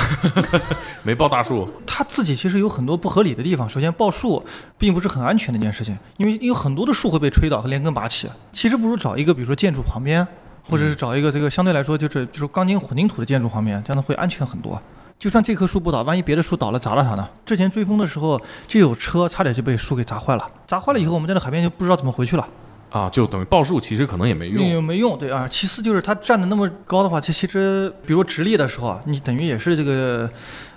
[1.01, 1.67] 没抱大树。
[1.85, 3.67] 他自己其实有很多不合理的地方。
[3.67, 4.43] 首先，报树
[4.77, 8.29] 并不是很安全的一件事情，因为有很多的树会被吹倒和连根拔起。
[8.53, 10.25] 其实不如找一个，比如说建筑旁边，
[10.63, 14.79] 或者是找一个这个相对来说就是就是钢筋混凝土的建筑旁边，这样的会安全很多。
[15.17, 17.27] 就算这棵树不倒，万一别的树倒了砸了它呢？
[17.45, 22.47] 之前追风的时候就有车差点就被树给砸坏了，砸坏了以后我们在那海边就不知道怎么回去了。
[22.89, 24.67] 啊，就等于报数其实可能也没用。
[24.67, 25.47] 没没用，对啊。
[25.49, 30.29] 其次就是它站的那么高的话，其其实比如直立的时候啊，你等于也是这个。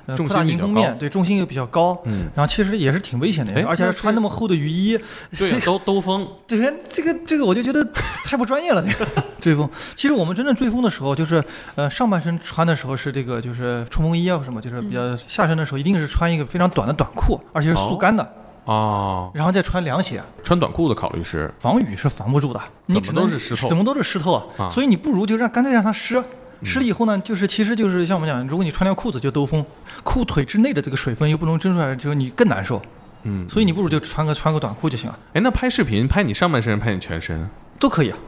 [0.04, 4.98] 呃重心比较高迎风面，对重心又比较高，嗯，然后其实也是挺危险的哎，而且还穿那么厚的雨衣
[5.38, 6.58] 对，兜兜风，对
[6.90, 7.86] 这个这个我就觉得
[8.24, 8.82] 太不专业了。
[8.84, 9.06] 这个
[9.40, 11.40] 追风，其实我们真正追风的时候，就是
[11.76, 18.41] 呃上半身穿的时候是这个就是冲锋衣啊什么，就是比较下身的时候一定是穿一个非常短的短裤，而且是速干的，哦，
[19.34, 20.22] 然后再穿凉鞋。
[20.42, 24.44] 穿短裤的考虑是，防雨是防不住的，你怎么都是湿透怎么都是湿透啊。
[24.58, 26.22] 啊所以你不如就让干脆让它湿，
[26.62, 29.64] 湿了以后呢，就是其实就是像我们讲，如果你穿条裤子就兜风，
[30.02, 32.80] 裤腿之内的这个水分又不能蒸出来，就是你更难受。
[33.24, 37.48] 嗯，所以你不如就穿个穿个短裤就行了，哎，那拍视频拍你上半身，拍你全身，
[37.78, 38.18] 都可以啊。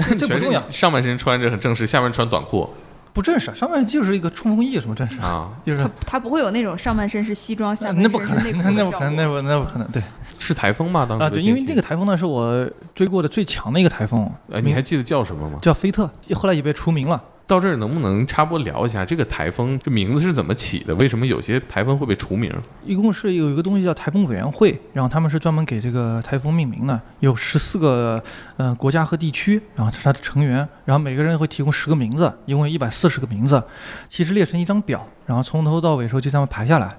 [0.18, 2.68] 这不重要，上半身穿着很正式，下半身穿短裤
[3.12, 5.20] 不正式，上半身就是一个冲锋衣，有什么正式？
[5.20, 9.28] 啊，就是它它不会有那种上半身是西装，下半那身不可能，那不可能，那。
[9.28, 10.02] 不那不可能，对
[10.38, 11.06] 是台风吗？
[11.08, 15.58] 当时啊，对，因为那个台风呢是我追过的最强的一个台风，哎，你还记得叫什么吗？
[15.60, 17.22] 叫菲特，后来也被除名了。
[17.50, 20.94] 到这儿能不能插播聊一下这个台风这名字是怎么起的？
[20.94, 22.48] 为什么有些台风会被除名？
[22.86, 28.22] 一共是有一个东西叫台风委员会，然后他们是专门给这个台风命名的，有十四个
[28.56, 33.60] 呃国家和地区，然后是它的成员，然后每个人会提供十个名字，一共有一百四十个名字，
[34.08, 36.96] 其实列成一张表，然后从头到尾时候就这样排下来。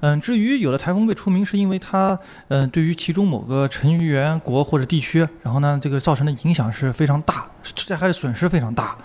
[0.00, 8.96] 嗯，至于有的台风被除名，是因为它嗯对于其中某个成员国或者地区，然后呢这个造成的影响是非常大，这还是损失非常大。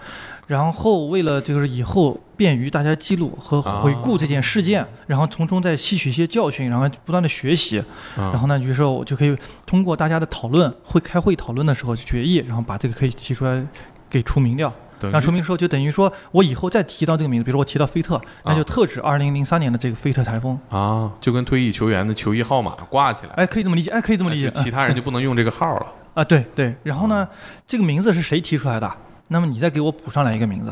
[0.50, 7.78] 然后为了就是以后便于大家记录和回顾这件事件，然后从中再吸取一些教训，然后不断的学习，
[8.18, 13.64] 啊然后呢，于是我就可以通过大家的讨论，会开会讨论的时候决议，然后把这个可以提出来
[14.10, 14.74] 给除名掉。
[15.14, 20.60] 那除名之后，就等于说我以后再提到这个名字，比如说我提到菲特，那就啊特指二零零三年的这个菲特台风。
[20.70, 24.50] 啊，就跟退役球员的球衣号码挂起来，哎，可以这么理解，哎，可以这么理解。
[24.56, 25.86] 其他人就不能用这个号了。
[26.16, 26.74] 啊，对对。
[26.82, 27.28] 然后呢，
[27.68, 28.92] 这个名字是谁提出来的？
[29.30, 30.72] 那么你再给我补上来一个名字。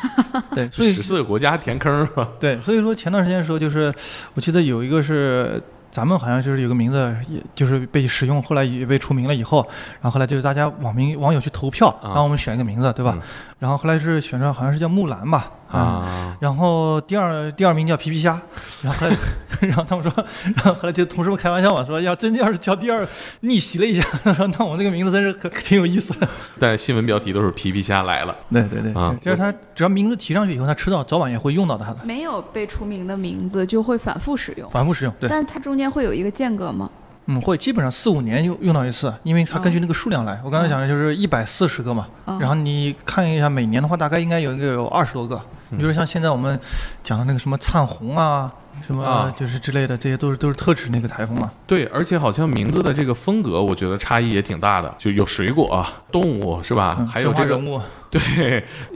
[0.52, 2.28] 对，所以十四个国家填坑是吧？
[2.38, 3.92] 对，所以说前段时间的时候，就是
[4.34, 9.66] 我记得有一个是咱们好像就是有个名字，也就是被使用，后来也被除名了以后，
[10.00, 13.14] 然后后来就是大家网民网友去投票，啊让我们选一个名字，对吧？
[13.16, 13.22] 嗯
[13.58, 18.40] 然后后来是选上好像是叫木兰吧，啊，然后第二第二名叫皮皮虾，
[18.82, 19.16] 然后后来
[19.60, 20.12] 然后他们说，
[20.56, 23.06] 然后后来就同事们开玩笑嘛，说要真要是叫第二
[23.40, 24.02] 逆袭了一下，
[24.34, 26.28] 说那我这个名字真是可挺有意思的。
[26.58, 28.34] 但新闻标题都是皮皮虾来了。
[28.50, 35.14] 对对对，啊就是他只要名字提上去以后，他迟早早晚也会用到它的，没有被除名的名字就会反复使用，反复使用。
[35.20, 35.28] 对。
[35.28, 36.90] 但它中间会有一个间隔吗？
[37.32, 40.40] 嗯，会基本上四五年用用到一次，因为它根据那个数量来。
[40.44, 45.40] 我刚才讲的就是一百四十个嘛，嗯然后你看一下每年的话，大概应该有一个有二十多个。
[45.68, 46.58] 你比如像现在我们
[47.04, 48.52] 讲的那个什么灿红啊，
[48.84, 51.52] 什么啊就是之类的，这些都是都是特指那个台风嘛。
[51.64, 56.96] 对，而且好像名字的这个风格，我觉得差异也挺大的，就有水果、啊、动物是吧？
[56.98, 58.20] 嗯还有这个人物对，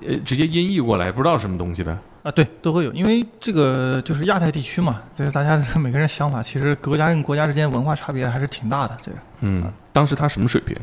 [0.05, 1.97] 呃，直接音译过来不知道什么东西的。
[2.25, 8.97] 啊，对，都会有，因为这个就是亚太地区嘛，就是大家每个人想法，其实国家跟国家之间文化差别还是挺大的。
[9.03, 10.75] 这个嗯，当时他什么水平？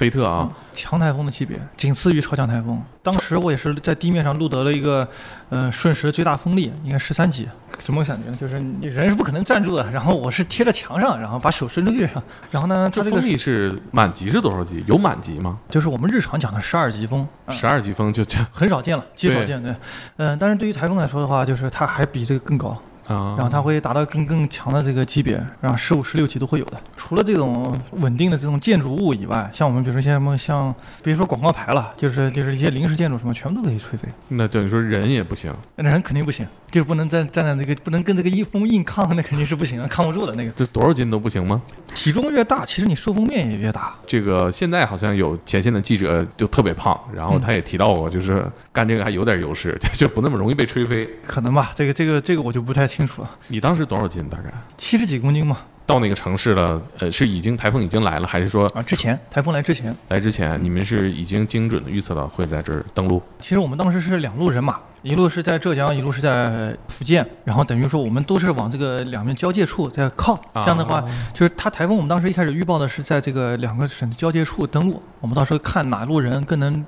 [0.00, 2.82] 菲特啊，强台风的级别，仅次于超强台风。
[3.02, 5.06] 当时我也是在地面上录得了一个，
[5.50, 7.46] 呃，瞬时最大风力，应该十三级。
[7.84, 8.36] 什么感觉呢？
[8.40, 12.08] 就是你人是不可能站住的，然后我是贴着墙上，然后把手伸出去，
[12.50, 14.82] 然后呢，它这个风力是满级是多少级？
[14.86, 15.58] 有满级吗？
[15.68, 19.62] 就是我们日常讲的十二级风，嗯十二级风就就很少见了，极少见。
[19.62, 19.76] 对，
[20.16, 22.74] 嗯、但是对于台风来说的话，就是它还比这个更高。
[23.10, 26.80] 啊，然后它会达到更更强的这个级别，然后十五、十六级都会有的。
[26.96, 34.08] 除了这种稳定的这种建筑物以外，像我们比如说像什么像，比如说广告牌了，就是就是一些临时建筑什么，全部都可以吹飞。
[34.28, 35.52] 那等于说人也不行。
[35.74, 40.50] 那人肯定不行，就是不能站站在那个不能跟这个一风硬抗，那肯定是不行啊，抗不住的那个。
[40.52, 41.60] 这多少斤都不行吗？
[41.92, 43.94] 体重越大，其实你受风面也越大。
[44.06, 51.08] 这个现在好像有前线的记者就特别胖，然后他也提到过，就是干这个还有点优势， 就不那么容易被吹飞。
[51.26, 53.30] 可能吧，这个这个这个我就不太清楚了。
[53.48, 54.28] 你当时多少斤？
[54.28, 63.22] 大概七十几公斤嘛，到那个城市了，呃，是已经台风已经来了，还是说啊，之前台风来之前，来之前你们是已经精准的预测到会在这儿登陆？
[63.40, 70.38] 其实我们当时是两路人马，一路是在浙江，一路是在福建，然后等于说我们都是往这个两面交界处在靠。
[70.54, 76.84] 这样的话，就是它台风，我们当时一开始预报的是在这个两个省的交界处登陆，我们到时候看哪路人更能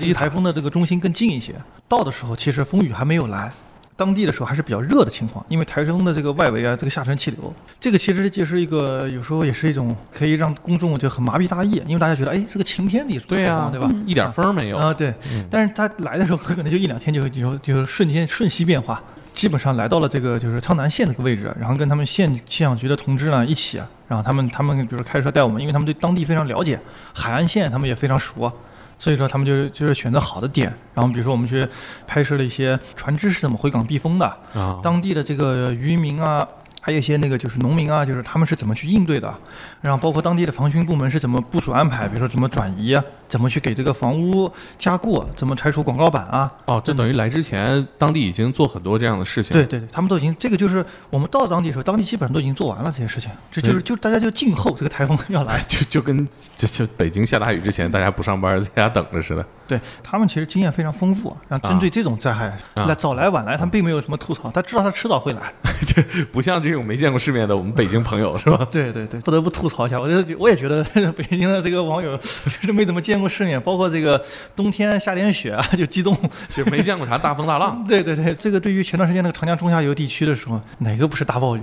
[0.00, 1.54] 离台风的这个中心更近一些。
[1.86, 3.52] 到的时候，其实风雨还没有来。
[3.96, 13.90] 当地的时候还是比较热的情况，因为台风的这个外围啊，这个下沉气流，这个其实就是一个有时候也是一种可以让公众就很麻痹大意，因为大家觉得哎，这个晴天里对呀、呀、对吧？
[14.04, 14.76] 一点风没有。
[14.76, 15.14] 啊，对。
[15.32, 26.78] 嗯，但是它来的时候可能就一两天就就就瞬间瞬息变化，基本上来到了这个就是苍南县这个位置，然后跟他们县气象局的同志呢一起，然后他们他们比如说开车带我们，因为他们对当地非常了解，
[27.14, 28.52] 海岸线他们也非常熟，
[28.98, 31.68] 所以说他们就是就是选择好的点，然后比如说我们去
[32.06, 36.46] 拍摄了一些船只是怎么回港避风的，啊，当地的这个渔民啊，
[36.86, 39.36] 还有一些那个就是农民啊，就是他们是怎么去应对的，
[39.80, 46.48] 然后包括当地的防汛部门是怎么部署安排，比如说怎么转移啊，怎么去给这个房屋加固，怎么拆除广告板啊。
[46.66, 49.52] 哦，这等于来之前当地已经做很多这样的事情。
[49.52, 55.60] 对对对，他们都已经这个就是我们到当地的时候，当地基本上都已经做完了这些事情，这就是就大家就静候这个台风要来。
[55.66, 59.44] 就就跟就就北京下大雨之前，大家不上班，在家等着似的。
[59.66, 65.52] 对他们其实经验非常丰富，然后针对这种灾害，啊来早来晚来，他们并没有什么吐槽，他知道他迟早会来。
[65.82, 66.00] 就
[66.32, 68.66] 不像这种没见过世面的我们北京朋友是吧？
[68.70, 70.84] 对对对，不得不吐槽一下，我就觉我也觉得
[71.16, 74.22] 北京的这个网友 确实没怎么见过世面，包括这个
[74.54, 76.16] 冬天下点雪啊就激动。
[76.50, 77.84] 就没见过啥大风大浪。
[77.86, 81.60] 对对对，这个对于前段时间那个长江中下游地区的时候，哪个不是大暴雨？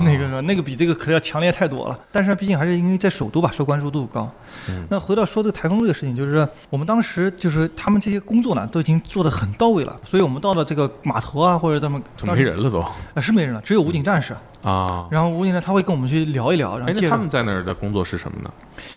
[0.00, 0.40] 那个是吧？
[0.42, 1.98] 那个比这个可要强烈太多了。
[2.10, 4.30] 但是毕竟还是因为在首都吧，受关注度高。
[4.88, 14.34] 那回到说这个台风这个事情，就是我们当时就是他们这些工作呢都已经做得很到位了，所以我们到了这个码头啊或者咱们就没人了都啊是没人了，只有武警战士。
[14.66, 15.06] 啊！
[15.10, 18.50] 然后吴警呢他会跟我们去聊一聊，然后哎，那他们在那儿的工作是什么呢？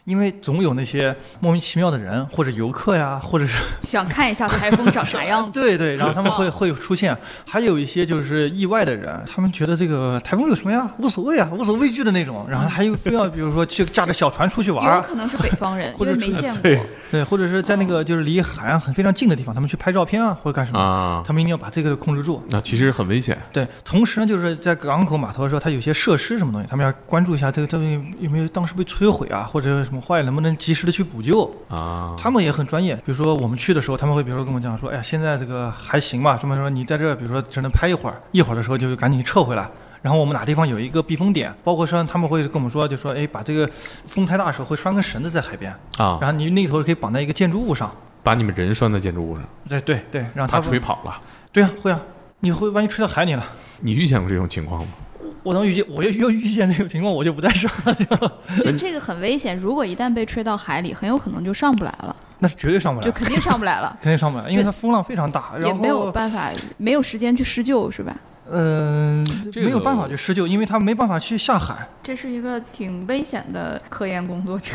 [0.03, 5.59] 因为总有那些莫名其妙的人，或者游客呀，或者是 想看一下台风长啥样子。
[5.59, 16.61] 对对，然后他们会会出现，还有一些就是意外的人，他们觉得这个台风有什么呀，无所谓啊，无所畏惧的那种，然后还有非要比如说去驾着小船出去玩有儿，可能是北方人，或者出因为没见过。
[16.61, 22.43] 对对，或者是在那个就是离海岸很非常近的地方，他们去拍照片啊，或者干什么，啊，他们一定要把这个控制住。
[22.49, 23.37] 那其实很危险。
[23.53, 31.43] 对，同时呢，就是在港口码头的时候，它有些设施什么东西，他们要关注一下这个东西有没有当时被摧毁啊，或者什么坏，能不能及时的去补救。
[31.67, 39.69] 啊，他们也很专业，比如说我们去的时候，他们会比如说跟我讲说，哎呀，现在这个还行吧，这么说你在这儿，比如说只能拍一会儿，一会儿的时候就赶紧撤回来。
[40.01, 43.69] 然后我们哪地方有一个避风点，包括说他们会跟我们说，就说哎，把这个
[44.05, 47.91] 风太大的时候会拴根绳子在海边，啊，然后你那头可以绑在一个建筑物上。
[48.23, 51.21] 把你们人拴在建筑物上，对对对，让怕他吹跑了。
[51.51, 51.99] 对啊，会啊，
[52.39, 53.43] 你会万一吹到海里了。
[53.81, 54.93] 你遇见过这种情况吗？
[55.43, 68.15] 我能预见， 我要要预见这种情况，我就不在这儿了， 就就这个很危险，如果一旦被吹到海里，很有可能就上不来了，那是绝对上不来，就肯定上不来了， 肯定上不来，因为它风浪非常大，然后也没有办法，没有时间去施救，是吧？
[68.51, 71.87] 嗯、这个没有办法去施救，因为他没办法去下海。
[72.01, 74.73] 这是一个挺危险的科研工作者。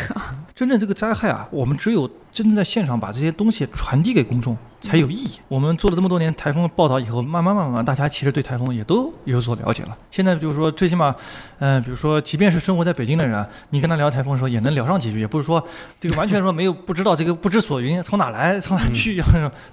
[0.55, 5.39] 真正这个灾害啊，我们只有真正在现场把这些东西传递给公众才有意义。
[5.47, 9.97] 我们做了这么多年台风报道以后，慢慢慢慢，大家其实对台风也都有所了解了。
[10.11, 11.15] 现在就是说，最起码，
[11.61, 15.65] 嗯、比如说，即便是生活在北京的人，你跟他聊台风的时候，也能聊上几句，也不是说
[16.01, 19.23] 这个完全说没有不知道这个不知所云，从哪来从哪去，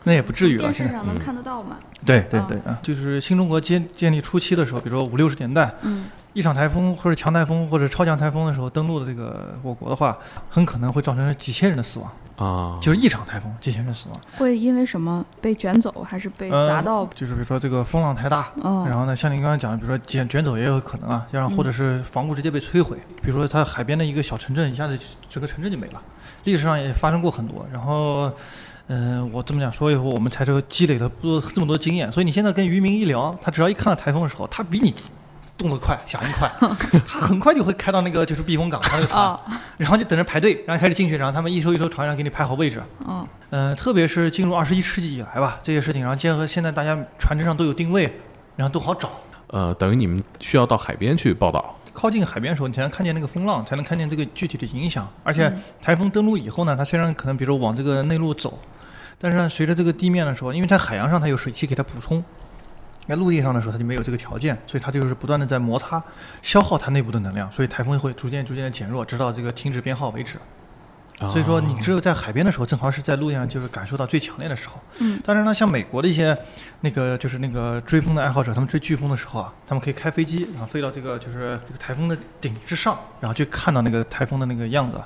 [0.03, 0.65] 那也不至于了。
[0.65, 1.79] 电现在视上能看得到吗？
[1.81, 10.17] 啊对对对啊，就是新中国建建立初期的时候，比如说五六十年代，嗯，一场台风或者强台风或者超强台风的时候登陆的这个我国的话，
[10.49, 14.21] 很可能会造成几千人的死亡，啊，就是一场台风几千人死亡。
[14.37, 17.05] 会因为什么被卷走，还是被砸到？
[17.07, 24.97] 就是比如说这个风浪太大，嗯，然后呢，像您刚刚讲的，比如说卷卷走也有可能啊，加上或者是房屋直接被摧毁，比如说它海边的一个小城镇，一下子
[25.29, 26.01] 整个城镇就没了。
[26.45, 28.31] 历史上也发生过很多，然后。
[28.93, 34.93] 嗯、我这么讲说以后，我们才这个积累了不这么多经验，所以你现在跟渔民一聊，他只要一看到台风的时候，他比你
[35.61, 36.51] 动得快，响应快，
[37.07, 39.39] 他很快就会开到那个就是避风港，他那个船，啊，
[39.77, 42.81] 然后就等着排队，然后开始进去，然后他们一艘一艘船上给你排好位置。
[43.07, 48.11] 嗯，嗯，特别是进入二十一世纪以来吧，这些事情，然后结合现在大家船只上都有定位，
[48.55, 49.09] 然后都好找。
[49.47, 51.77] 呃，等于你们需要到海边去报道。
[51.93, 55.05] 靠近海边的时候，你才能看见那个风浪，才能看见这个具体的影响。
[55.23, 58.57] 而且嗯台风登陆以后呢，它虽然可能比如说往这个内陆走，
[59.19, 62.23] 但是呢，随着这个地面的时候，因为在海洋上它有水汽给它补充，
[63.07, 66.01] 在陆地上的时候它就没有这个条件，所以它就是不断的在摩擦，
[66.41, 70.37] 消耗它内部的能量，所以台风会逐渐逐渐的减弱，直到这个停止编号为止。
[71.29, 74.79] 所以说，你只有在海边的时候，正好是在陆地上就是感受到最强烈的时候。
[74.97, 76.35] 嗯，当然呢，像美国的一些
[76.79, 84.97] 那个就是那个追风的爱好者，他们追飓风的时候啊，他们可以开飞机，然后飞到这个就是这个台风的顶之上，然后去看到那个台风的那个样子，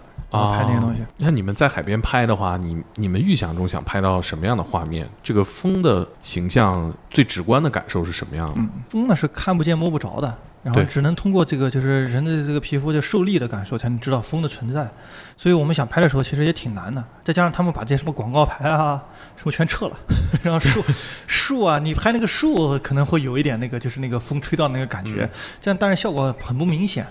[0.51, 1.01] 拍那些东西。
[1.17, 5.07] 那你们在海边拍的话，你你们预想中想拍到什么样的画面？
[5.23, 8.55] 这个风的形象最直观的感受是什么样的？
[8.57, 14.89] 嗯，风呢是看不见摸不着的，然后只能通过这个就是人的这个皮肤的受力的感受才能知道风的存在。
[15.37, 19.03] 所以我们想拍的时候其实也挺难的，再加上他们把这些什么广告牌啊
[19.35, 19.97] 什么全撤了，
[20.41, 20.81] 然后树
[21.27, 27.05] 树啊，你拍那个树可能会有一点那个就是那个风吹到那个感觉，嗯这样但是效果很不明显。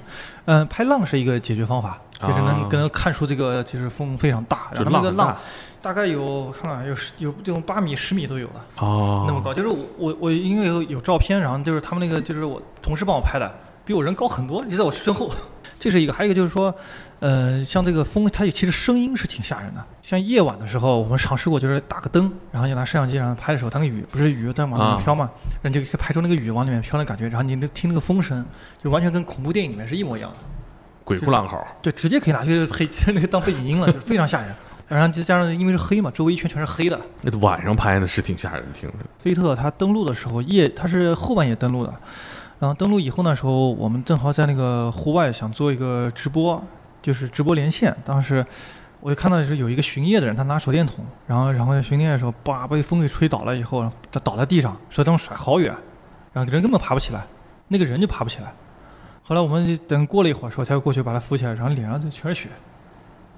[0.47, 5.37] 嗯、拍浪是一个解决方法，就是能跟能看出这个就是风非常大，就然后那个浪浪
[5.83, 9.53] 大大概有我看看有十有这种八米、十米都有了，哦，那么高。
[9.53, 13.53] 就是我我我因为有有照片，然后就是他们那个就是我同事帮我拍的，
[13.85, 15.31] 比我人高很多，就在我身后。
[15.77, 16.75] 这是一个，还有一个就是说，
[17.21, 19.85] 呃，像这个风，它其实声音是挺吓人的。
[20.00, 25.31] 像夜晚的时候，我们尝试过，就是打个灯，然后你拿摄像机然后拍的时候，它那个雨不是雨在往里啊面飘嘛，
[25.62, 28.46] 然后你就可以拍出那个雨往里面飘的感觉，然后你那听那个风声，
[28.83, 30.37] 就完全跟恐怖电影里面是一模一样的。
[31.05, 34.55] 鬼哭狼嚎，对，直接可以拿去黑 那个当背景音了，就是非常吓人。
[34.87, 37.00] 然后再加上因为是黑嘛，周围一圈全是黑的。
[37.23, 38.94] 那晚上拍的是挺吓人，听着。
[39.19, 41.94] 菲特他登陆的时候夜，他是后半夜登陆的，
[42.59, 46.63] 然后登陆以后那时候我们正好在那个户外想做一个直播，
[47.00, 47.96] 就是直播连线。
[48.05, 48.44] 当时
[49.00, 55.75] 我就看到是有一个巡夜的人，他拿手电筒，然后然后在巡夜的时候，叭被风给吹倒了以后，他倒在地上，手电筒甩好远，
[56.33, 57.27] 然后人根本爬不起来，
[57.69, 58.52] 那个人就爬不起来。
[59.27, 62.48] 后来我们就等过了一会儿时候才过去把他扶起来，然后脸上就全是血。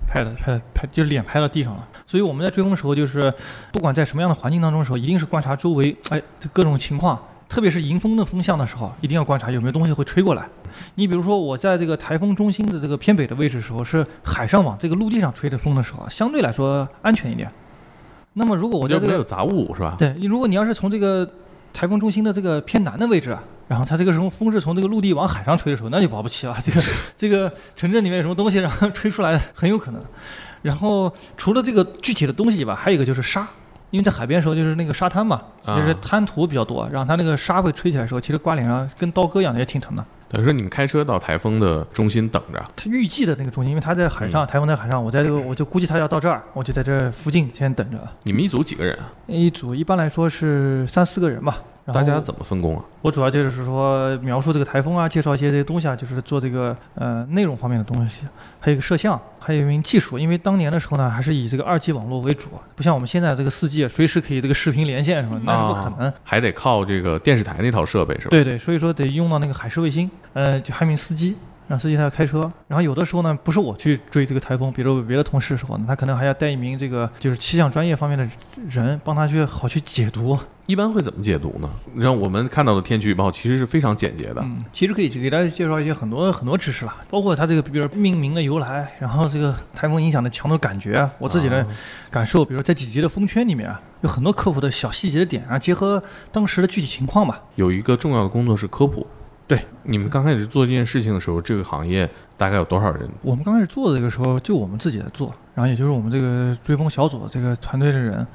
[0.08, 1.88] 拍的拍的拍，就是脸拍到地上了。
[2.06, 3.32] 所以我们在追风的时候，就是
[3.72, 10.48] 不管在什么样的环境当中的时候，一定是观察周围，哎，这各种情况，特别是迎风的风向的时候，一定要观察有没有东西会吹过来。
[10.94, 17.50] 你比如说，我在这个台风中心的这个偏北的位置的时候，是海上往这个陆地上吹的风的时候，相对来说安全一点。
[18.34, 19.96] 那么如果我在这个就没有杂物是吧？
[19.98, 21.28] 对，你如果你要是从这个
[21.72, 26.56] 台风中心的这个偏南的位置啊，然后它这个时候风是从这个陆地往海上吹的时候， 那就保不齐了。
[26.62, 26.80] 这个
[27.16, 30.00] 这个城镇里面有什么东西，然后吹出来很有可能。
[30.62, 33.46] 然后除了这个具体的东西以外，还有一个就是沙，
[33.90, 40.04] 因为在海边的时候就是那个沙滩嘛，啊就是滩涂比较多，然后它那个沙会吹起来的时候，其实刮脸上跟刀割一样的，也挺疼的。
[40.28, 47.98] 等于说你们开车到台风的中心等着，它预计的那个中心，因为它在海嗯上，台风在海上，我在这个我就估计它要到这儿，我就在这附近先等着。
[48.24, 49.12] 你们一组几个人啊？
[49.28, 51.58] 一组一般来说是三四个人吧。
[51.92, 52.84] 大家怎么分工啊？
[53.00, 58.22] 我主要就是说描述这个台风啊，介绍一些这些东西啊，就是做这个呃内容方面的东西，
[58.58, 60.18] 还有一个摄像，还有一名技术。
[60.18, 66.08] 因为当年的时候呢，还是以这个二 G 网络为主，不像我们现在这个四 G，随时可以这个视频连线什么，那是不可能。
[66.08, 68.30] 啊还得靠这个电视台那套设备是吧？
[68.30, 71.36] 对对，所以说得用到那个海事卫星，呃，就还有一名司机。
[71.68, 78.28] 让司机他要开车，然后有的时候呢，不是我去追这个台风，比如别的同事的时候呢，他可能还要带一名这个就是气象专业方面的
[78.68, 80.38] 人，帮他去好去解读。
[80.66, 81.70] 一般会怎么解读呢？
[81.94, 84.40] 让我们看到的天气预报其实是非常简洁的。
[84.42, 91.66] 嗯，其实可以给大家介绍一些很多很多知识啦，包括它这个，比如命名的由来，然后这个台风影响的强度感觉啊，我自己的啊
[92.10, 96.02] 感受，比如在几级的风圈里面啊，有很多科普的小细节的点，然后结合
[96.32, 97.40] 当时的具体情况吧。
[97.54, 99.06] 有一个重要的工作是科普。
[99.48, 103.08] 对，你们刚开始做这件事情的时候，这个行业大概有多少人？
[103.22, 108.26] 我们刚开始做的这个时候，就我们自己在做，然后也就是我们这个追风小组这个团队的人，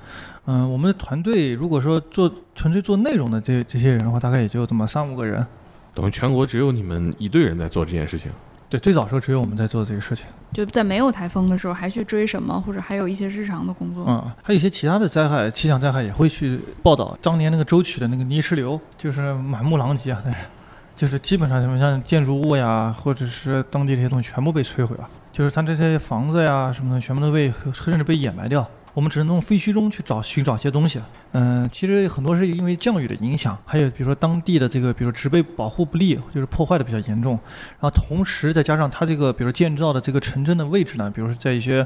[0.45, 5.45] 嗯，我们的团队如果说做纯粹做内容的这这些人的话，大概也就这么三五个人。
[5.93, 8.31] 等于全国只有你们一队人在做这件事情。
[8.69, 10.25] 对，最早时候只有我们在做这个事情。
[10.53, 14.05] 就在没有台风的时候，还去追什么，或者还有一些日常的工作。
[14.07, 17.17] 嗯，还有一些其他的灾害，气象灾害也会去报道。
[17.21, 20.39] 当年那个舟曲的那个泥石流，就是满目狼藉啊，但是
[21.01, 28.63] 就是基本上什么像建筑物呀，或者是当地这些东西全部被摧毁了，就是它这些房子呀什么的，全部都被甚至被掩埋掉。
[28.93, 30.99] 我们只能从废墟中去找寻找一些东西。
[31.33, 37.39] 嗯，其实很多是因为降雨的影响，还有比如说当地的这个，比如植被保护不力，就是破坏的比较严重。
[37.79, 41.85] 然后同时再加上它这个，比如建造的这个城镇的位置呢，比如说在一些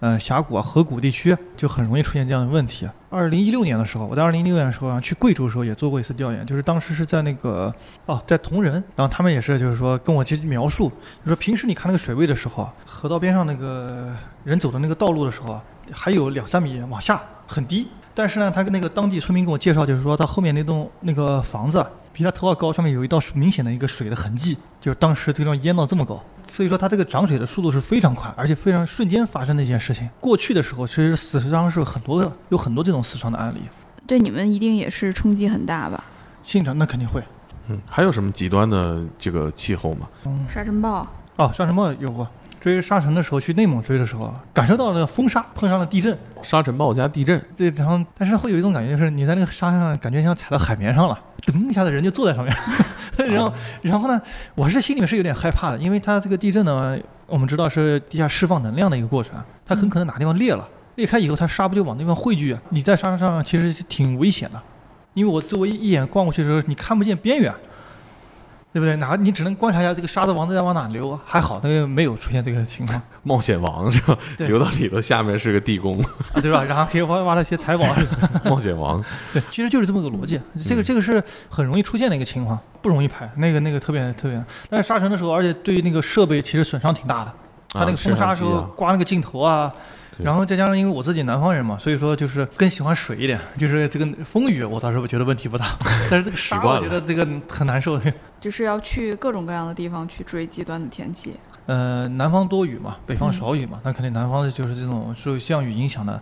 [0.00, 2.88] 呃峡谷啊、河谷地区，就很容易出现这样的问题。
[3.10, 7.72] 二零一六年的时候，我在二零一六年的时候啊，去贵州的时候也做过一次调研，就是当时是在那个
[8.06, 10.88] 哦，在铜仁，然后他们也是就是说跟我去描述，
[11.22, 15.60] 就说平时你看那个水位的时候，河道边上那个人走的那个道路的时候，
[15.92, 17.88] 还有两三米往下，很低。
[18.14, 26.22] 但是呢，他跟那个当地村民跟我介绍，就是说他后面那栋那个房子啊比他头发高，上面有一道明显的一个水的痕迹，就是当时这个地方淹到这么高。
[26.48, 30.08] 所以说它这个涨水的速度是非常快，而且非常瞬间发生的一件事情。
[30.20, 33.60] 过去的时候，其实死伤是很多的，有很多这种死伤的案例。
[34.06, 36.02] 对你们一定也是冲击很大吧？
[36.42, 37.22] 现场那肯定会。
[37.66, 40.08] 嗯，还有什么极端的这个气候吗？
[40.48, 41.06] 沙尘暴，
[41.36, 42.26] 哦，沙尘暴有过。
[42.66, 52.52] 追沙尘的时候，去内蒙追的时候，感受到了风沙，碰上了地震，沙尘暴加地震，这然后但是会有一种感觉，就是你在那个沙上，感觉像踩到海绵上了，噔一下子人就坐在上面，
[53.32, 53.52] 然后
[53.82, 54.20] 然后呢，
[54.56, 56.98] 我是心里面是有点害怕的，因为它这个地震呢，
[57.28, 62.60] 我们知道是地下释放能量的一个过程，它很可能哪地方裂了，裂开以后，它沙不就往那地方汇聚啊？
[62.70, 64.60] 你在沙上其实挺危险的，
[65.14, 67.54] 因为我周围一眼逛过去的时候，你看不见边缘。
[68.72, 68.94] 对不对？
[68.96, 74.16] 哪你只能观察一下这个沙子往在往哪流，还好那个没有出现这个情况 冒险王是吧？
[74.38, 75.98] 流到里头，下面是个地宫，
[76.34, 76.62] 啊，对吧？
[76.62, 77.84] 然后可以挖挖到一些财宝。
[78.44, 79.02] 冒险王。
[79.32, 80.40] 对，其实就是这么个逻辑。
[80.58, 83.30] 这个这个是很容易出现的一个情况，不容易拍。
[83.36, 87.32] 那个那个特别特别，但是沙尘的时候，而且对于那个设备其实损伤挺大的。
[87.68, 89.70] 它那个风沙时候刮那个镜头啊，
[90.05, 95.76] 对然后再加上因为我自己南方人嘛，所以说就是更喜欢水一点， 就是这个风雨我倒是觉得问题不大，
[96.10, 98.00] 但是这个沙我觉得这个很难受。
[98.40, 101.34] 就是要去各种各样的地方去追极端的天气。
[101.66, 106.20] 呃，南方多雨嘛，北方嗯少雨嘛，那肯定南方的就是这种受降雨影响的，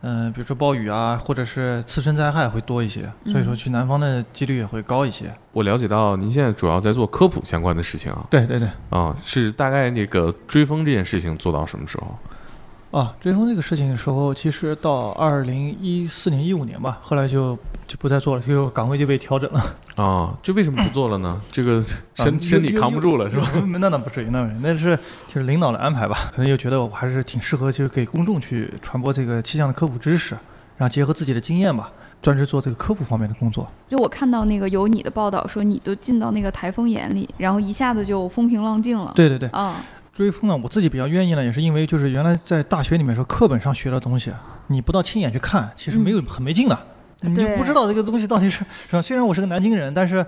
[0.00, 5.30] 嗯、比如说暴雨啊，或者是次生灾害会多一些，所以说嗯去南方的几率也会高一些。
[5.52, 12.16] 我了解到您现在主要在做科普相关的事情啊，对对对，啊，是大概那个追风这件事情做到什么时候？
[12.96, 17.54] 啊，追风这个事情的时候，其实到二零一四年、一五年吧，后来就
[17.86, 19.76] 就不再做了，就岗位就被调整了。
[19.96, 21.38] 啊，这为什么不做了呢？
[21.52, 23.46] 这个身啊身体扛不住了是吧？？
[23.78, 30.34] 那那不至于，那不至于，那是就是领导的安排吧，可能又觉得我还是挺适合就是给公众去传播这个气象的科普知识，
[30.78, 31.92] 然后结合自己的经验吧，
[32.22, 33.70] 专职做这个科普方面的工作。
[33.90, 39.12] 就我看到那个有你的报道说你都进到那个台风眼里，然后一下子就风平浪静了。
[39.14, 39.76] 对对对，啊，
[40.16, 44.32] 追风呢，我自己比较愿意呢，也是因为就是原来在大学里面说课本上学的东西，
[44.68, 46.78] 你不到亲眼去看，其实没有、很没劲的。
[47.20, 49.02] 你就不知道这个东西到底是是吧？
[49.02, 50.24] 虽然我是个南京人，但是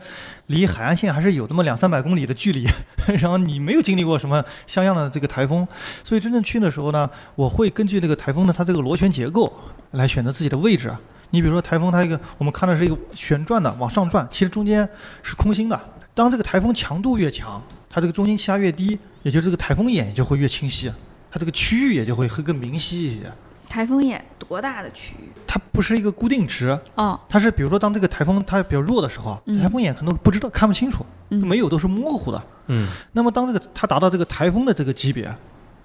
[0.49, 2.67] 离海岸线还是有那么两三百公里的距离。
[3.19, 5.67] 然后你没有经历过什么像样的这个台风，
[6.05, 9.51] 所以真正去的时候呢，我会根据这个台风的它这个螺旋结构
[9.93, 10.91] 来选择自己的位置。
[10.91, 14.87] 啊你比如说台风它一个我们看的是一个旋转的往上转，其实中间
[15.23, 15.81] 是空心的。
[16.13, 17.63] 当这个台风强度越强，
[17.99, 20.89] 它这个中心气压越低，也就是这个台风眼就会越清晰，
[21.33, 23.23] 它这个区域也就会更明晰一些。
[23.69, 25.29] 台风眼多大的区域？
[25.49, 29.61] 它不是一个固定值，哦，它是比如说当这个台风它比较弱的时候，嗯。
[29.61, 31.45] 台风眼可能不知道看不清楚，嗯。
[31.45, 32.41] 没有都是模糊的。
[32.69, 32.89] 嗯。
[33.11, 35.25] 那么当这个它达到这个台风的这个级别，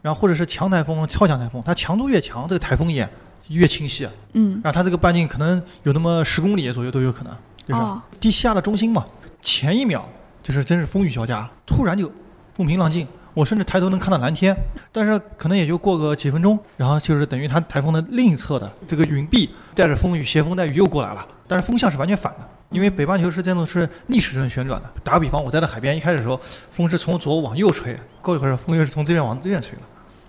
[0.03, 3.09] 然后或者是强台风、超强台风，它强度越强，这个台风眼
[3.47, 7.35] 越清晰，嗯，然后它这个半径可能有那么十公里左右都有可能，
[7.67, 7.81] 就是
[8.19, 9.03] 低气压的中心嘛，
[9.41, 10.07] 前一秒
[10.43, 12.11] 就是真是风雨交加，突然就
[12.53, 14.55] 风平浪静，我甚至抬头能看到蓝天，
[14.91, 22.47] 但是可能也就过个几分钟，然后就是等于它台风的另一侧的这个云壁带着风雨斜风带雨又过来了，但是风向是完全反的。
[22.69, 24.89] 因为北半球是这种是逆时针旋转的。
[25.03, 26.41] 打个比方，我在那海边一开始的时候，
[26.71, 29.81] 风是从左往右吹，过一会儿风又是从这边往这边吹了。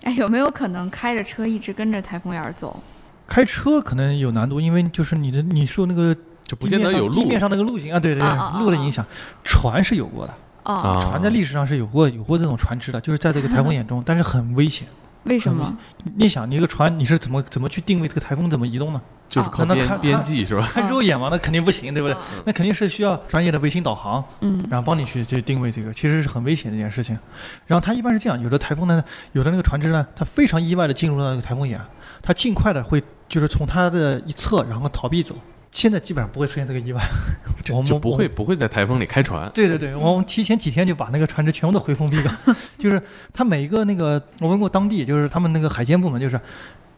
[0.03, 2.79] 哎，有没有可能开着车一直跟着台风眼儿走？
[3.27, 9.05] 开车可能有难度，因为就是你的你说那个就不见得有路地面上那个路径啊，对对对，路的影响，
[9.43, 10.33] 船是有过的。
[10.63, 14.87] 哦，啊，船在历史上是有过有过这种船只的，就是在这个 台风眼中，但是很危险。
[15.25, 15.75] 为什么？
[16.15, 19.01] 你想，你一个船你是怎么怎么去定位这个台风怎么移动呢？
[19.27, 20.69] 就是靠边边际是吧？
[20.71, 22.13] 看肉眼嘛，那肯定不行，对不对？
[22.15, 27.17] 嗯那肯定是需要专业的卫星导航，嗯然后帮你去去定位这个，其实是很危险的一件事情。
[27.65, 31.81] 然后它一般是这样，有的台风呢，有的那个船只呢，它非常意外的进入到那个台风眼，
[32.21, 35.35] 它尽快的会就是从它的一侧然后逃避走。
[35.75, 37.01] 现在基本上不会出现这个意外，
[37.69, 39.51] 我们就不会不会在台风里开船。
[39.53, 42.39] 对对对，我们提前几天就把那个船只全部都回封闭了，
[42.77, 43.01] 就是
[43.33, 46.39] 他每一个那个，我问过当地，就是他们那个海监部门，就是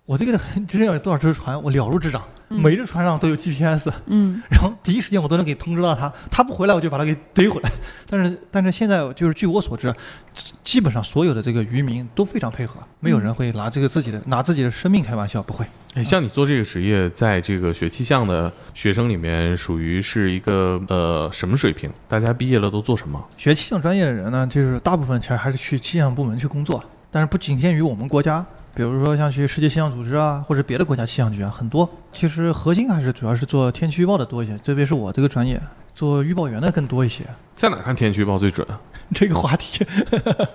[0.08, 7.70] 我这个之前有多少只船，我了如指掌，嗯每只船上都有 GPS，嗯 然后第一时间我都能给通知到他，他不回来我就把他给逮回来。
[8.10, 9.94] 但是但是现在就是据我所知，
[10.32, 15.66] 基基本上所有的这个渔民都非常配合，没有人会拿这个自己的拿自己的生命开玩笑，不会。
[15.96, 21.92] 哎，像你做这个职业，在这个学气象的学生里面，属于是一个呃什么水平？
[22.08, 23.22] 大家毕业了都做什么？
[23.36, 26.82] 学气象专业的人呢，就是大部分其实还是去气象部门去工作，
[27.12, 28.46] 但是不仅限于我们国家，
[28.78, 31.90] 比如说像去世界气象组织啊，或者别的国家气象局啊，很多。
[32.14, 35.60] 其实核心还是主要是做天气预报的多一些，特别是我这个专业，
[35.98, 37.24] 做预报员的更多一些。
[37.56, 38.66] 在哪看天气预报最准？
[39.16, 39.84] 这个话题，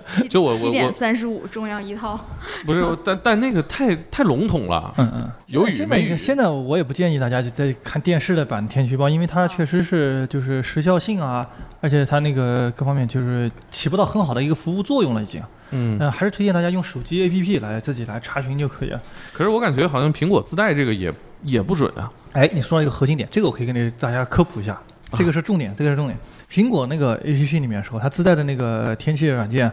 [0.07, 2.17] 七就我我七点我三十五，中央一套。
[2.65, 4.93] 不是， 但但那个太太笼统了。
[4.97, 11.45] 嗯嗯，有雨现在没雨现在我也不建议大家就在看电视的版天气预报，因为它确实是就是时效性啊，
[11.81, 15.41] 而且它那个各方面就是起不到很好的一个服务作用了，已经。
[15.71, 19.01] 嗯，嗯，还是推荐大家用手机 APP 来自己来查询就可以了。
[19.33, 22.09] 可是我感觉好像苹果自带这个也也不准啊。
[22.33, 24.79] 哎，你说了一个核心点，这个我可以跟大家科普一下，
[25.15, 26.17] 这个是重点，这个是重点。
[26.51, 29.71] 苹果那个 APP 里面说，它自带的那个天气软件，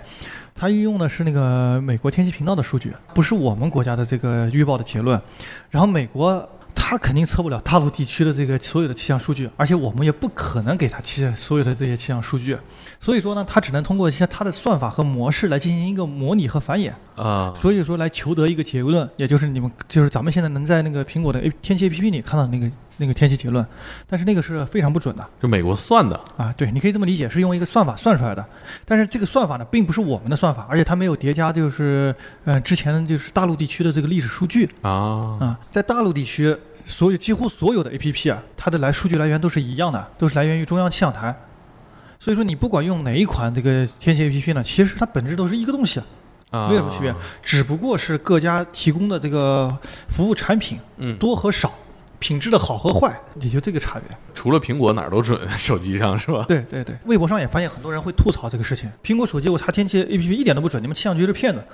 [0.55, 5.20] 它运用的是那个美国天气频道的数据，不是我们国家的这个预报的结论。
[5.70, 12.57] 然后美国它肯定测不了大陆地区的这个所有的气象数据，而且我们也不可能给它气所有的这些气象数据。
[12.99, 16.93] 所以说呢，它只能通过一些它的算法和模式来进行一个模拟和繁衍。
[17.16, 22.70] 啊，所以说来求得一个结论，也就是你们就是咱们现在能在那个苹果的 A 天气 APP 里看到那个
[23.01, 23.66] 那个天气结论，
[24.07, 26.20] 但是那个是非常不准的就美国算的。
[26.36, 26.55] 啊。
[26.57, 28.44] 对，你可以这么理解，是用一个算法算出来的，
[28.84, 41.34] 但是这个算法呢，并不是我们的算法，而且它没有叠加就是呃之前就是大陆地区的这个历史数据啊，啊，在大陆地区所有几乎所有的 APP 啊，它的来数据来源都是一样的，都是来源于中央气象台。
[42.18, 46.01] 所以说你不管用哪一款这个天气 APP 呢，其实它本质都是一个东西。
[46.51, 49.72] 啊没有什么区别，只不过是各家提供的这个
[50.09, 51.72] 服务产品嗯，多和少，
[52.20, 54.16] 品质的好和坏，也就这个差别。
[54.34, 56.44] 除了苹果哪儿都准， 手机上是吧？
[56.46, 61.64] 对对对，微博上也发现很多人会吐槽这个事情，苹果手机我查天气 APP 一点都不准，你们气象局是骗子。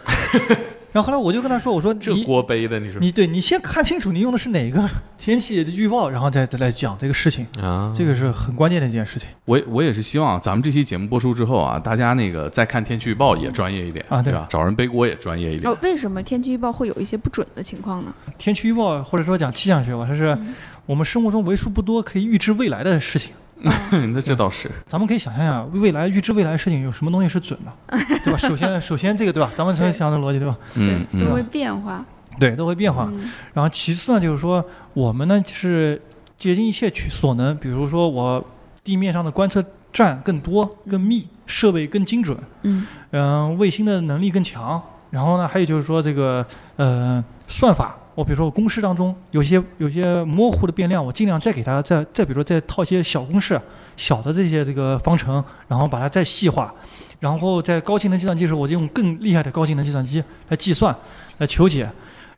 [0.97, 4.89] 然后后来我就跟他说，我说这你锅背的你是你对你先看清楚你用的是哪个
[5.19, 9.29] 天气预报，然后再再来讲这个事情，啊，这个是很关键的一件事情。
[9.45, 14.33] 我我也是希望咱们这期节目播出之后啊，大家那个再看天气预报也专业一点啊对。
[14.33, 14.47] 对吧？
[14.49, 15.71] 找人背锅也专业一点。
[15.71, 18.15] 哦，为什么天气预报会有一些不准的情况呢？
[18.39, 20.55] 天气预报或者说讲气象学吧，它是嗯。
[20.87, 23.33] 我们生活中为数不多可以预知未来的事情。
[24.13, 28.37] 那这倒是，咱们可以想象一下，未来预知未来的事情有什么东西是准的，对吧？
[28.39, 29.51] 首先， 首先这个对吧？
[29.57, 30.57] 咱们先想这个逻辑对吧？
[30.75, 32.05] 嗯嗯对都会变化。
[32.39, 33.09] 对，都会变化。
[33.13, 36.01] 嗯然后其次呢，就是说我们呢是
[36.37, 38.45] 竭尽一切去所能，比如说我
[38.85, 44.81] 地面上的观测站更多、更密，设备更精准，嗯嗯、卫星的能力更强。
[45.11, 46.45] 然后呢，还有就是说这个
[46.77, 53.61] 呃算法，我比如说我公式当中有些有些模糊的变量，我尽量再给它再再比如说再套一些小公式、
[53.95, 56.75] 小的这些这个方程，然后把它再细化。
[57.21, 60.97] 然后在高性能计算机的时候，我就用更厉害的高性能计算机来计算、
[61.39, 61.89] 来求解。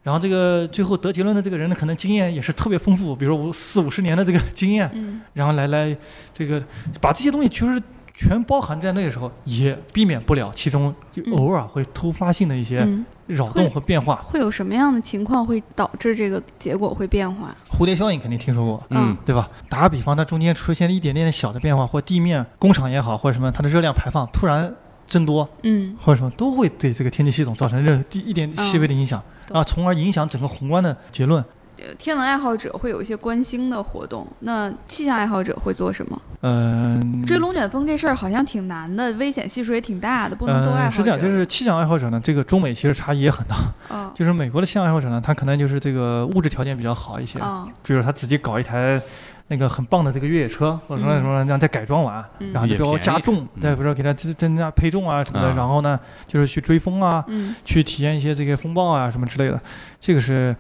[0.03, 5.97] 然后这个最后得结论的这个人呢，可能经验也是特别丰富，比如说五四五十年的这个经验，嗯然后来来
[6.35, 6.62] 这个
[7.01, 7.81] 把这些东西其实
[8.20, 10.92] 全包含在内的时候，也避免不了其中
[11.30, 14.16] 偶尔会突发性的一些嗯，扰动和变化。
[14.24, 17.54] 会有什么样的情况会导致这个结果会变化？
[17.70, 18.82] 蝴蝶效应肯定听说过。
[18.90, 19.48] 嗯对吧？
[19.68, 24.74] 打个比方，它中间出现了一点点小的变化，或地面工厂也好，或者什么，它的热量排放突然
[25.06, 31.44] 增多，嗯或者什么，都会对这个天气系统造成任一点细微的影响，懂啊，从而影响整个宏观的结论。
[31.79, 36.20] 呃天文爱好者会有一些观星的活动，那气象爱好者会做什么？
[36.43, 40.97] 嗯，追龙卷风这事儿好像挺难的，危险系数也挺大的，不能都爱嗯，好者。
[40.97, 43.57] 是这样，就是气象爱好者呢，这个中美其实差异也很大。
[43.91, 49.01] 嗯就是美国的气象爱好者呢，他可能就是这个物质条件比较好一些，嗯比如他自己搞一台
[49.49, 59.61] 那个很棒的这个越野车，或者说嗯什么让再改装完，嗯然后就比如也便宜加重，嗯对，比如说给它增增加配重啊什么的，啊然后呢就是去追风啊，嗯去体验一些这个风暴啊什么之类的，
[60.01, 60.55] 这个是。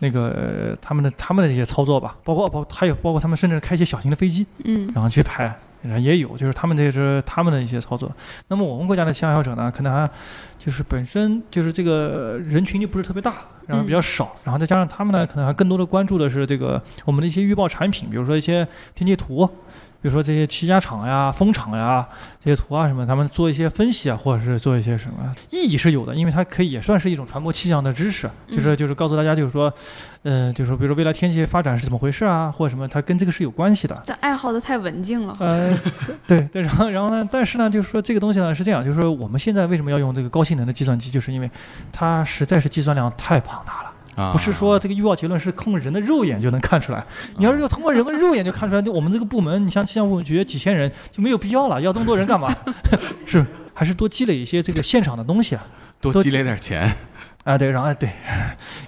[0.00, 5.44] 那个呃他们的他们的一些操作吧，包括包还有包括他们甚至开一些小型的飞机，嗯然后去拍，
[5.82, 8.10] 然后也有，就是他们这是他们的一些操作。
[8.48, 10.10] 那么我们国家的爱好者呢，可能还
[10.58, 13.34] 就是本身就是这个人群就不是特别大，
[13.66, 19.48] 然后比较少，然后再加上他们呢，可能还更多的关注的是这个我们的一些预报产品，比如说一些天气图。
[20.04, 22.06] 比如说这些气压场呀、风场呀
[22.38, 29.72] 这些图啊什么，他们做一些分析啊，或者是做一些什么，意义是有的，因为它可以也算是一种传播气象的知识，就是嗯就是告诉大家，就是说，
[30.24, 34.02] 呃，就是说，比如说未来天气发展是怎么回事啊，或者什么，它跟这个是有关系的。
[34.04, 35.34] 但爱好的太文静了。
[35.40, 35.74] 呃，
[36.26, 41.50] 对对，然后然后呢，但是呢，就是说这个东西呢是这样，就是说我们现在为什么要用这个高性能的计算机，就是因为
[41.90, 43.93] 它实在是计算量太庞大了。
[44.16, 47.04] 啊，不是说这个预报结论是通过人的肉眼就能看出来。
[47.36, 52.54] 你要是要通过人的肉眼就看出来，就我们这个部门，你像气象部局几千人就没有必要了，要这么多人干嘛？
[53.26, 55.66] 是还是多积累一些这个现场的东西啊？
[56.00, 56.94] 多积累点钱，
[57.44, 58.08] 啊，对，然后哎对，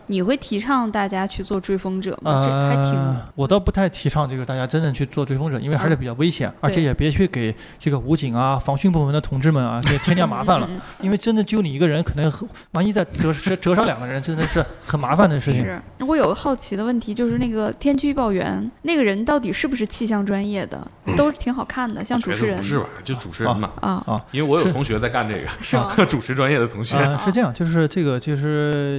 [0.06, 2.42] 你会提倡大家去做追风者吗？
[2.42, 10.66] 这还挺呃，我倒不太提倡这个大家真正去做追风者，因为还是嗯比较危险，而且也别去给这个武警啊、防汛部门的同志们啊， 这添加麻烦了。
[11.02, 12.32] 因为真的就你一个人，可能
[12.72, 15.62] 万一再折折折上两个人，真的是很麻烦的事情。
[15.62, 20.86] 是，我有个好奇的问题，就是那个天气预报员那个人到底是不是气象专业的？
[21.16, 22.86] 都是挺好看的，像主持人不是吧？
[23.04, 25.92] 就主持人嘛，啊啊，因为我有同学在干这个，是吗？
[26.08, 28.45] 主持专业的同学，呃，是这样，就是这个，就是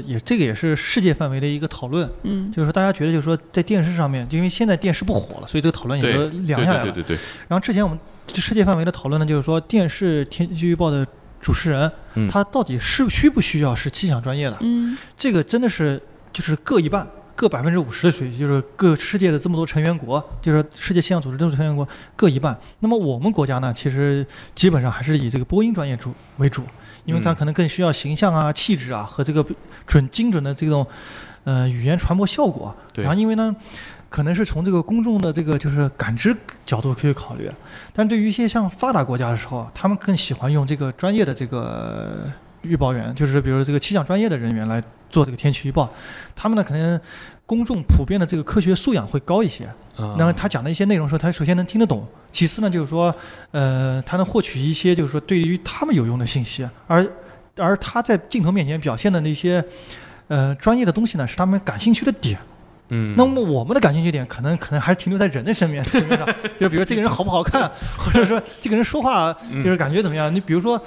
[0.05, 6.91] 也这个也是世界范围的一个讨论，嗯就是说大家觉得，就是说在电视上面，就因为现在电视不火了，所以这个讨论也对就凉下来了。
[6.91, 11.05] 对对对对，然后之前我们这世界范围的讨论呢，就是说电视天气预报的
[11.39, 14.57] 主持人，嗯他到底是需不需要是气象专业的？
[14.61, 16.01] 嗯这个真的是
[16.33, 22.57] 就是各一半，各百分之五十的水平，就是各世界的这么多成员国，就是世界气象组织这么多成员国各一半。
[22.79, 24.25] 那么我们国家呢，其实
[24.55, 26.63] 基本上还是以这个播音专业主为主，
[27.07, 29.43] 因为它嗯可能更需要形象啊、气质啊和这个
[29.87, 30.85] 准精准的这种
[31.43, 32.71] 呃语言传播效果。
[32.93, 33.55] 对然后因为呢。
[34.09, 36.33] 可能是从这个公众的这个就是感知
[36.65, 37.51] 角度可以考虑，
[37.91, 42.23] 但对于一些像发达国家的时候，他们更喜欢用这个专业的这个
[42.61, 45.91] 预报员，就是比如这个气象专业的人员来做这个天气预报，
[46.33, 46.97] 他们呢可能
[47.47, 49.63] 公众普遍的这个科学素养会高一些。
[49.95, 53.15] 啊那么他讲的一些内容的时候，他首先能听得懂，其次呢就是说，
[53.49, 57.03] 呃，他能获取一些就是说对于他们有用的信息，而
[57.55, 59.63] 而他在镜头面前表现的那些。
[60.29, 62.37] 呃，专业的东西呢是他们感兴趣的点。
[62.89, 65.81] 嗯，那么我们的感兴趣点可能可能还是停留在人的身边
[66.59, 69.31] 就是比如说这个人好不好看，或者说这个人说话
[69.63, 70.33] 就是感觉怎么样。
[70.35, 70.77] 你比如说，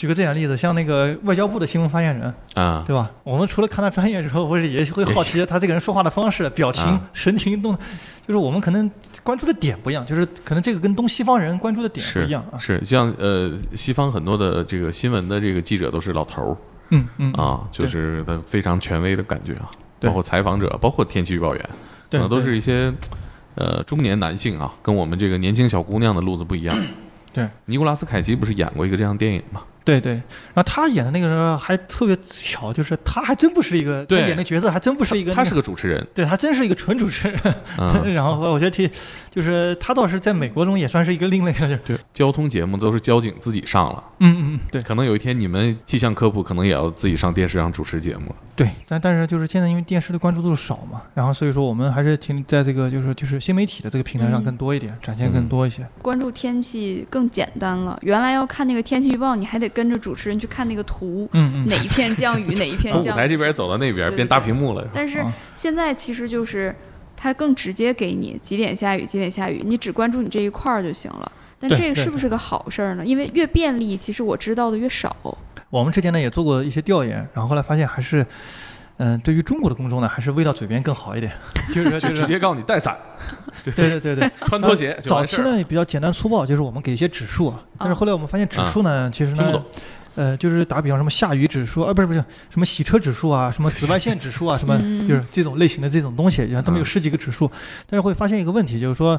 [0.00, 3.10] 举个这样的例子，像那个外交部的新闻发言人，啊，对吧？
[3.22, 7.76] 我们除了看他专业之后，或者也会好奇 他这个人说话的方式、表情啊、神情动，
[8.26, 8.90] 就是我们可能
[9.22, 12.58] 关注的点不一样，就是可能这个跟东西方人关注的点不一样啊。
[12.58, 16.56] 是像呃西方很多的这个新闻的这个记者都是老头儿
[16.88, 19.68] 嗯嗯啊，就是他非常权威的感觉啊，
[20.00, 21.68] 对包括采访者，包括天气预报员，
[22.10, 22.90] 可能都是一些
[23.54, 26.74] 呃中年男性啊，跟我们这个年轻小姑娘的路子不一样。
[27.34, 29.60] 对，尼古拉斯凯奇不是演过一个这样电影吗？
[29.90, 37.40] 对对，然后他演的那个人还特别巧，就是他还真不是一个，他对演的角色还真不是一个，他是个主持人，对他真是一个纯主持人。
[37.78, 38.88] 嗯， 然后我觉得挺，
[39.30, 48.36] 就是他倒是在美国中也算是一个另类的，对，交通节目都是交警自己上了，嗯嗯嗯，对可能有一天你们气象科普可能也要自己上电视上主持节目了。
[48.54, 55.86] 对，但但是就是现在因为电视的关注度少嘛，然后所以说我们还是挺在这个就是就是新媒体的这个平台上嗯更多一点，展现更多一些。
[56.02, 57.98] 关注天气更简单了。
[58.02, 63.20] 原来要看那个天气预报，你还得跟着主持人去看那个图，嗯嗯，哪一片降雨， 哪一片从舞降雨。
[63.20, 64.86] 台这边走到那边，对对变大屏幕了。
[64.92, 66.74] 但是啊现在其实就是
[67.16, 71.30] 它更直接给你几点下雨，几点下雨，你只关注你这一块儿就行了。
[71.58, 73.04] 但这个是不是个好事儿呢？
[73.04, 75.14] 因为越便利，其实我知道的越少。
[75.68, 78.26] 我们之前呢也做过一些调研，然后后来发现还是，
[79.02, 81.32] 嗯、对于中国的公众呢，还是喂到嘴边更好一点，
[81.72, 82.20] 就是就就是。
[82.20, 82.94] 直接告诉你带伞，
[83.64, 85.24] 对对对对， 穿拖鞋早。
[85.24, 89.64] 期呢比较简单粗暴，就是我们给一些指数啊，但是后来我们发现指数呢，其实呢听不懂，
[90.16, 97.50] 呃，就是打比方什么下雨指数啊，不是不是什么洗车指数啊，什么紫外线指数啊，什么嗯就是这种类型的这种东西，然后他们有嗯十几个指数，
[97.88, 99.18] 但是会发现一个问题，就是说，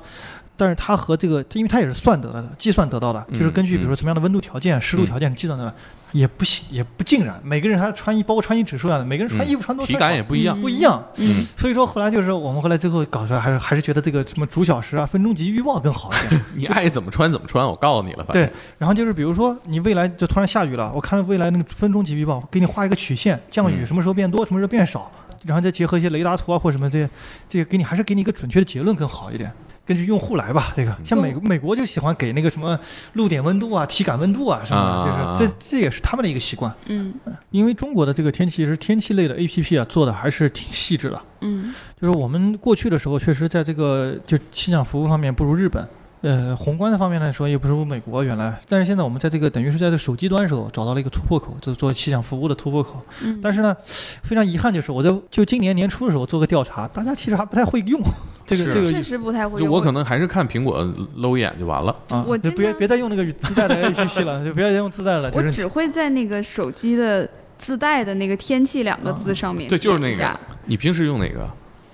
[0.57, 5.73] 但是它和这个，因为它也是算得到的，计算得到的，就是根据比如说什么样的温度条件、湿度条件计算得来，
[6.11, 10.59] 也不行也不尽然，每个人他穿衣，包括穿衣指数一样的，每个人穿衣服穿多体穿少感也不一样。
[10.61, 11.03] 不一样。
[11.15, 16.45] 嗯，所以说后来就是我们后来最后搞出来，还是还是觉得这个什么主小时啊、分钟级预报更好一点。
[16.53, 18.47] 你爱怎么穿怎么穿，我告诉你了，对，
[18.77, 25.09] 然后就是比如说你未来就突然下雨了，我看未来那个分钟级预报，给你画一个曲线，降雨嗯什么时候变多，什么时候变少，
[25.45, 27.09] 然后再结合一些雷达图啊或者什么这些，
[27.49, 29.51] 这个给你还是给你一个准确的结论更好一点。
[29.91, 32.79] 根据用户来吧，这个像美美国就喜欢给那个什么
[33.13, 36.73] 露点温度啊、体感温度啊什么的，啊就是这这也是他们的一个习惯。
[36.85, 37.13] 嗯。
[37.49, 41.73] 因为中国的这个天气其实天气类的 APP 啊做的还是挺细致的，嗯。
[41.99, 45.85] 就是我们过去的时候，确实在这个就气象服务方面不如日本，
[46.21, 48.59] 呃，宏观的方面来说也不如美国原来。
[48.69, 53.01] 但是现在我们在这个等于是在这个手机端的时候找到了一个突破口，就是做气象服务的突破口。
[53.23, 53.75] 嗯，但是呢，
[54.23, 57.99] 非常遗憾就是我在就今年年初的时候做个调查，大家其实还不太会用
[58.45, 59.67] 这个这个确实不太会用。
[59.67, 61.95] 就我可能还是看苹果搂一眼就完了。
[62.09, 71.49] 啊，我就别别再用那个自带的 APP 了， 就不要再用自带了，就是我只会在那个手机的自带的那个“天气”两个字上面对就是那个你平时用哪个？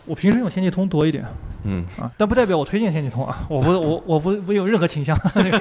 [0.08, 1.24] 我平时用天气通多一点
[1.64, 5.18] 嗯，啊，但不代表我推荐天气通啊，我不我我不没有任何倾向。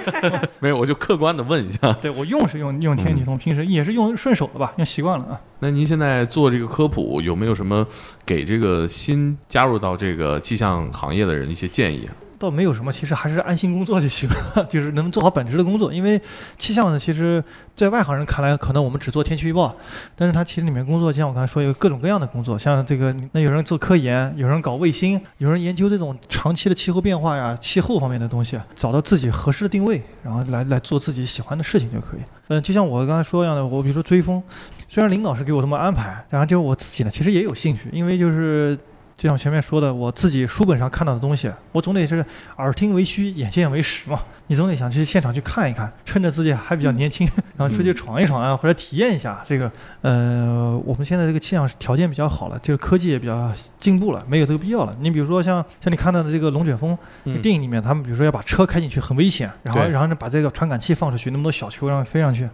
[0.61, 1.93] 没有，我就客观的问一下。
[1.95, 5.41] 对我用是用用天气通，平时也是用顺手的吧，用习惯了啊。
[5.59, 7.85] 那您现在做这个科普，有没有什么
[8.25, 12.15] 给这个新加入到这个气象行业的人一些建议啊？
[12.39, 15.93] 倒没有什么，其实还是安心工作就行了， 就是能做好本职的工作。
[15.93, 16.21] 因为
[16.59, 17.43] 气象呢，其实
[17.75, 19.75] 在外行人看来，可能我们只做天气预报，
[20.15, 32.21] 但是它其实里面工作，就像我刚才说，有各种各样的工作，像这个，那有人做科研，有人搞卫星，有人研究这种长期的气候变化呀、气候方面的东西，找到自己合适的定位，然后来来做自己喜欢的事情就可以。
[32.49, 34.43] 嗯，就像我刚才说一样的，我比如说追风，
[34.89, 38.79] 虽然领导是给我这么安排，然后就是我自己呢，其实也有兴趣，因为就是。
[39.17, 42.25] 就像前面说的，我自己书本上看到的东西，我总得是
[42.59, 44.21] 耳听为虚，眼见为实嘛。
[44.49, 49.73] 你总得想去现场去看一看，趁着自己还比较年轻，然后出去闯一闯啊，或者体验一下这个。
[50.03, 53.51] 呃，我们现在这个气象条件比较好了，这个科技也比较
[53.81, 54.95] 进步了，没有这个必要了。
[55.01, 62.49] 你比如说像像你看到的这个龙卷风，嗯电影里面他们比如说要把车开进去很危险，然后然后呢把这个传感器放出去，那么多小球让它飞上去。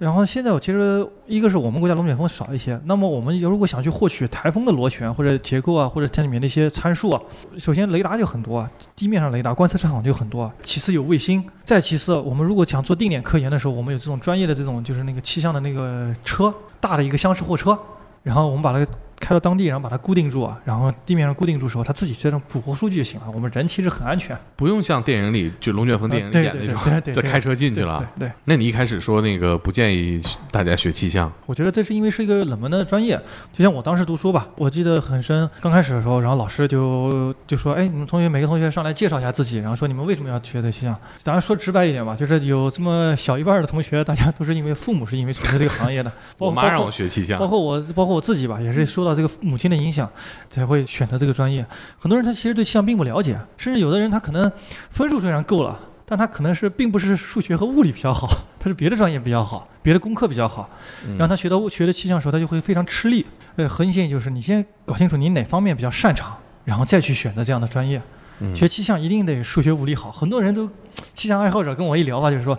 [0.00, 7.20] 然后现在我其实一个是我们国家龙卷风少一些，那么我们如果想去获取台风的螺旋或者结构啊，或者它里面的一些参数啊，
[7.58, 17.78] 首先雷达就很多啊，地面上雷达观测场就很多啊，其次有卫星，再其次我们如果想做定点科研的时候，我们有这种专业的这种就是那个气象的那个车，大的一个厢式货车，
[18.22, 18.90] 然后我们把它
[19.20, 24.36] 开到当地，然后把它固定住啊，然后地面上固定住的时候，它自己这种捕获数据就行了，我们人其实很安全。
[24.56, 27.98] 不用像电影里就龙卷风电影里演那种再 开车进去了。
[28.18, 33.20] 对对，那你一开始说那个不建议大家学气象，我觉得这是因为是一个冷门的专业，
[33.52, 35.48] 就像我当时读书吧，我记得很深。
[35.60, 50.10] 刚开始的时候，然后老师就就说：“哎，你们同学每个同学上来介绍一下自己，然后说你们为什么要学这气象。”咱说直白一点吧，就是有这么小一半的同学，大家都是因为父母是因为从事这个行业的，包我妈让我学气象包，括我包括我自己吧，也是说到这个母亲的影响，
[50.48, 51.64] 才会选择这个专业。
[51.98, 54.50] 很多人他其实对气象并不了解，甚至有的人他可能
[54.90, 55.78] 分数虽然够了。
[56.12, 58.26] 但他可能是并不是数学和物理比较好，
[58.58, 60.68] 他是别的专业比较好，别的功课比较好，
[61.06, 63.24] 嗯让他学到学的气象的时候，他就会非常吃力。
[63.54, 68.02] 呃，核心建议就是你先搞清楚你哪方面比较擅长，然后再去选择这样的专业。
[68.40, 70.68] 嗯学气象一定得数学物理好，很多人都
[71.14, 72.58] 气象爱好者跟我一聊吧，就是说，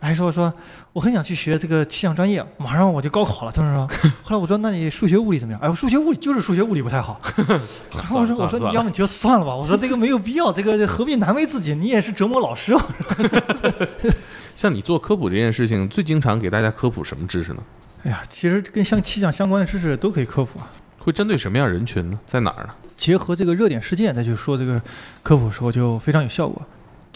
[0.00, 0.52] 哎说说
[0.92, 3.52] 我很想去学这个气象专业，马上我就高考了。
[3.52, 3.86] 他们说，
[4.22, 5.60] 后来我说那你数学物理怎么样？
[5.60, 7.20] 哎，我数学物理就是数学物理不太好。
[7.94, 11.74] 然后我说我说你要么你就算了吧，我说这个没有必要，这个何必难为自己？
[11.74, 12.86] 你也是折磨老师啊。
[14.54, 17.62] 像你做科普这件事情，最经常给大家科普什么知识呢？
[18.04, 20.68] 哎呀，其实跟像气象相关的知识都可以科普啊。
[20.98, 22.18] 会针对什么样人群呢？
[22.26, 22.70] 在哪儿呢？
[22.96, 24.80] 结合这个热点事件再去说这个
[25.22, 26.60] 科普的时候，就非常有效果。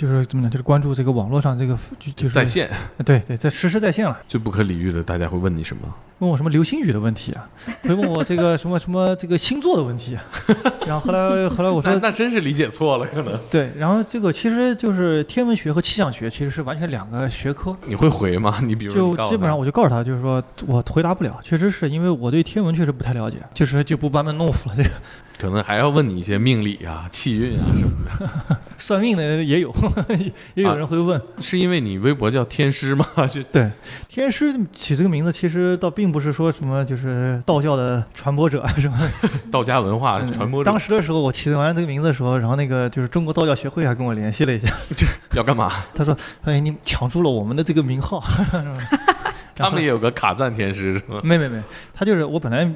[0.01, 0.51] 就是怎么讲？
[0.51, 2.71] 就是关注这个网络上这个就就是在线
[3.05, 4.19] 对对，在实时在线了。
[4.27, 5.95] 最不可理喻的，大家会问你什么？
[6.21, 7.49] 问我什么流星雨的问题啊，
[7.83, 10.23] 会问我这个什么什么这个星座的问题啊。
[10.87, 17.77] 然后后来后来我说那那真是理解错了，可能对，然后这个其实就是天文学和气象学其实是完全两个学科。
[17.87, 18.59] 你会回吗？
[18.62, 24.75] 你比如说就基本上我就告诉他，就是说我回答不了，确实是因为我对天文确实不太了解，就是就不班门弄斧了。
[24.77, 24.91] 这个
[25.39, 28.57] 可能还要问你一些命理啊、气运啊什么的。
[28.77, 29.75] 算命的也有，
[30.55, 31.21] 也有人会问。
[31.39, 33.07] 是因为你微博叫天师吗？
[33.31, 33.71] 就对，
[34.09, 38.99] 天师起这个名字，其实倒并不是说什么就是道教的传播者啊什么。
[39.51, 44.73] 道家文化嗯传播者当时的时候，我起完这个名字的时候，然后那个就是中国道教协会还跟我联系了一下，
[45.35, 45.71] 要干嘛？
[45.95, 48.23] 他说：“哎，你抢注了我们的这个名号。
[49.57, 51.21] 他们也有个卡赞天师是吗？
[51.23, 52.67] 没没没，他就是我本来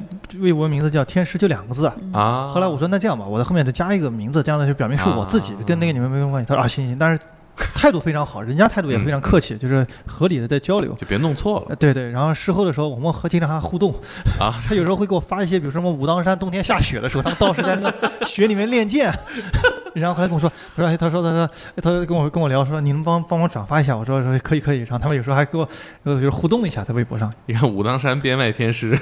[0.41, 1.87] 微博名字叫天师，就两个字。
[2.13, 6.47] 啊，后来我说那这样吧，我在后面再加一个名字，这样呢就表明是我自己，啊跟那个你们没什么关系。
[6.47, 7.23] 他说啊行行，但是
[7.75, 10.93] 态度非常好，人家态度也非常客气，就是合理的在交流。
[10.95, 13.95] 就别弄错了呃，对对，然后事后的时候，我们和经常还互动，
[14.41, 14.55] 啊。
[14.67, 19.13] 他有时候会给我发一些，比如说什么武当山冬天下雪的时候，他们道士在那个雪里面练剑，
[19.95, 21.45] 然后后来跟我说，他说，哎，他说，他说，
[21.77, 23.97] 哎他跟我跟我聊说，你能帮帮我转发一下？
[23.97, 25.69] 我说说可以可以，然后他们有时候还给我
[26.05, 27.33] 呃就是互动一下在微博上。
[27.47, 28.99] 你看武当山边外天师，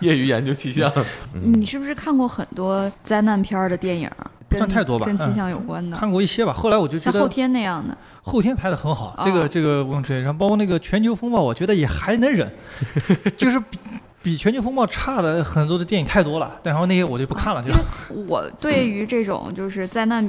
[0.00, 0.90] 业余研究气象，
[1.34, 4.08] 嗯你是不是看过很多灾难片儿的电影？
[4.35, 7.96] 不算太多吧嗯跟气象有关的，看过一些吧，后来我就觉得像后天那样的。
[8.22, 10.22] 后天拍的很好，这哦个这个毋庸置疑。
[10.22, 12.50] 然后包括那个全球风暴，我觉得也还能忍，
[13.36, 13.78] 就是比
[14.22, 16.58] 比全球风暴差的很多的电影太多了。
[16.62, 17.78] 但然后那些我就不看了，就是
[18.28, 20.28] 我对于这种就是灾难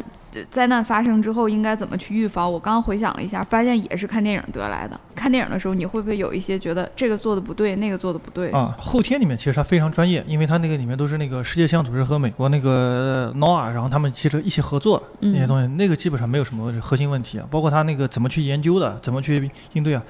[0.50, 5.00] 灾难发生之后应该怎么去预防，我刚刚回想了一下，发现也是看电影得来的。
[5.16, 8.52] 看电影的时候，你会不会有一些觉得这个做的不对，那个做的不对？
[8.52, 20.04] 啊，后天里面其实它非常专业，因为它那个里面都是那个世界气象组织和美国那个 NOAA，然后他们其实一起合作嗯那些东西，那个基本上没有什么核心问题啊，包括他那个怎么去研究的，怎么去应对啊，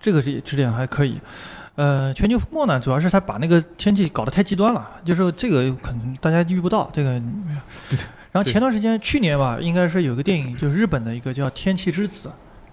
[0.00, 1.18] 这个是质量还可以。
[1.74, 7.20] 呃，全球风暴呢，主要是它把那个天气搞得太极端了，就是这个可能大家遇不到这个。
[8.36, 12.28] 然后前段时间，去年吧，应该是有个电影，就是日本的一个叫《天气之子》，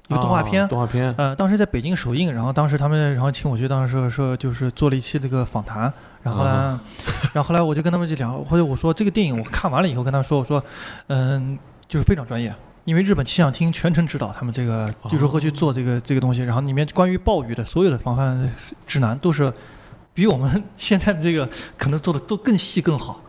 [0.09, 0.63] 一个动画片。
[0.63, 5.83] 啊，动画片，呃，当时在北京首映，然后当时他们，然后请我去，当时说说就是做了一期这个访谈，
[6.21, 6.81] 然后呢，啊
[7.31, 10.61] 然后后来我就跟他们就聊，或者我说这个电影我看完了以后跟他说，我说，
[11.07, 11.57] 嗯，
[11.87, 12.53] 就是非常专业，
[12.83, 18.53] 因为日本气象厅全程指导他们这个就如何去做这个、这个东西，然后里面关于暴雨的所有的防范
[18.85, 19.49] 指南都是
[20.13, 21.47] 比我们现在的这个
[21.77, 23.21] 可能做的都更细更好。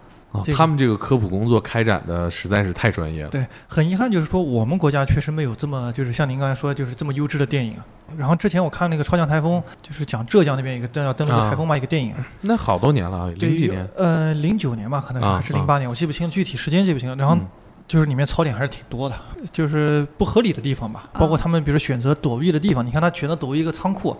[0.42, 3.28] 这个啊他们这个科普工作开展的实在是太专业了。
[3.30, 7.76] 对，很遗憾就是说我们国家确实没有这么就是像您刚才说就是这么优质的电影。
[8.16, 17.16] 然后之前我看那个超强台风，就是讲浙江那边一个叫登陆的台风嘛，一个电影，那好多年了，零几年，呃，零九年吧，可能是、啊还是零八年，我记不清具体时间记不清。
[17.16, 17.46] 然后嗯
[17.86, 19.16] 就是里面槽点还是挺多的，
[19.52, 24.16] 就是不合理的地方吧，包括他们比如选择躲避的地方，你看他选择躲避一个仓库，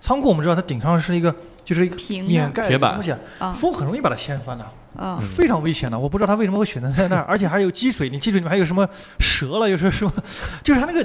[0.00, 1.34] 仓库我们知道它顶上是一个
[1.64, 4.64] 就是一个平的，掩盖铁板的东西，啊风很容易把它掀翻的。
[4.98, 8.86] 嗯，非常危险的，我不知道他为什么会选择在那儿， 而且还有积水，你积水里面还有什么
[9.18, 10.12] 蛇了，又是什么，
[10.62, 11.04] 就是他那个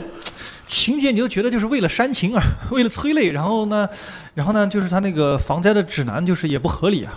[0.65, 3.87] 情节，你就觉得就是为了煽情啊， 为了催泪，然后呢，
[4.33, 7.13] 然后呢，就是他那个防灾的指南就是也不合理啊，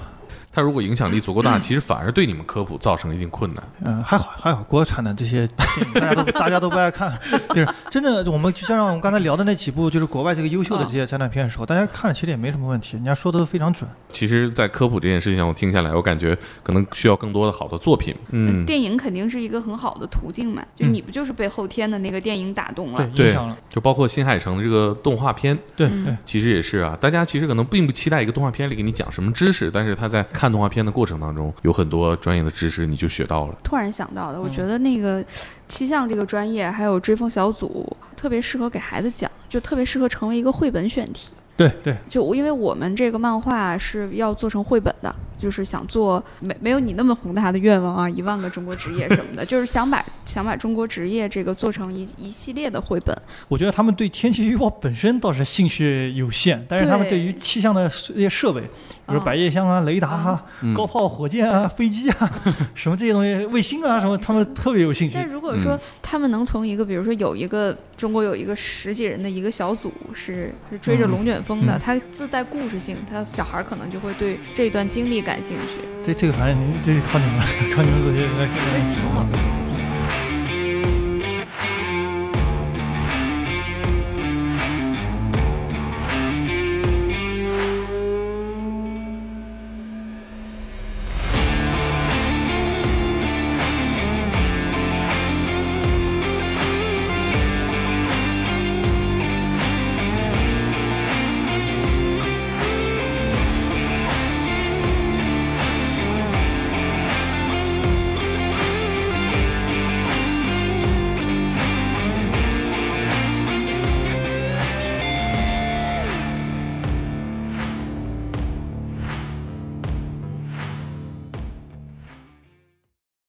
[0.58, 3.62] 它如果影响力足够大，其实反而对你们科普造成了一定困难。
[3.84, 7.16] 嗯，还好还好，国产的这些电影大家都大家都不爱看，
[7.50, 13.88] 就是真的，我们就像我们刚才聊的那几部，就是国外这个优秀的这些灾难片的时候，大家看了其实也没什么问题，人家说的都非常准。
[14.08, 18.12] 其实，在科普这件事情上，我听下来，我感觉可能需要更多的好的作品。
[18.30, 23.06] 嗯，电影肯定是一个很好的途径嘛，就嗯你不就是被后天的那个电影打动了？
[23.14, 26.16] 对，对影响了，就包括新海诚的这个动画片，嗯对对。
[26.24, 33.56] 其实也是啊，大家其实可能并不期待一个动画片里给你讲什么知识，但是他在看动画片的过程当中，有很多专业的知识你就学到了。
[33.62, 35.24] 突然想到的，我嗯觉得那个
[35.66, 41.30] 气象这个专业，还有追风小组，特别适合给孩子讲，就特别适合成为一个绘本选题。
[41.56, 53.16] 对对，就因为我们这个漫画是要做成绘本的，就是想做没没有你那么宏大的愿望啊，一万个中国职业什么的， 就是想把想把中国职业这个做成一一系列的绘本。
[53.48, 58.60] 我觉得他们对天气预报本身倒是兴趣有限，但是他们对于气象的这些设备，
[59.06, 60.74] 比如百叶箱啊、雷达啊、嗯。
[60.74, 62.30] 高炮、火箭啊、飞机啊，
[62.74, 65.26] 什么这些东西、卫星啊什么，他们特别有兴趣但。
[65.26, 71.80] 如果说他们能从一个，比如说有一个中国有一个十几人的一个小组是是追着龙卷风的，嗯。
[71.80, 75.84] 它自带故事性，他小孩可能就会对这段经历感兴趣。
[76.02, 77.44] 这这个反正您这是靠你们，
[77.76, 78.46] 靠你们这些人来。
[78.48, 79.67] 所以挺好的。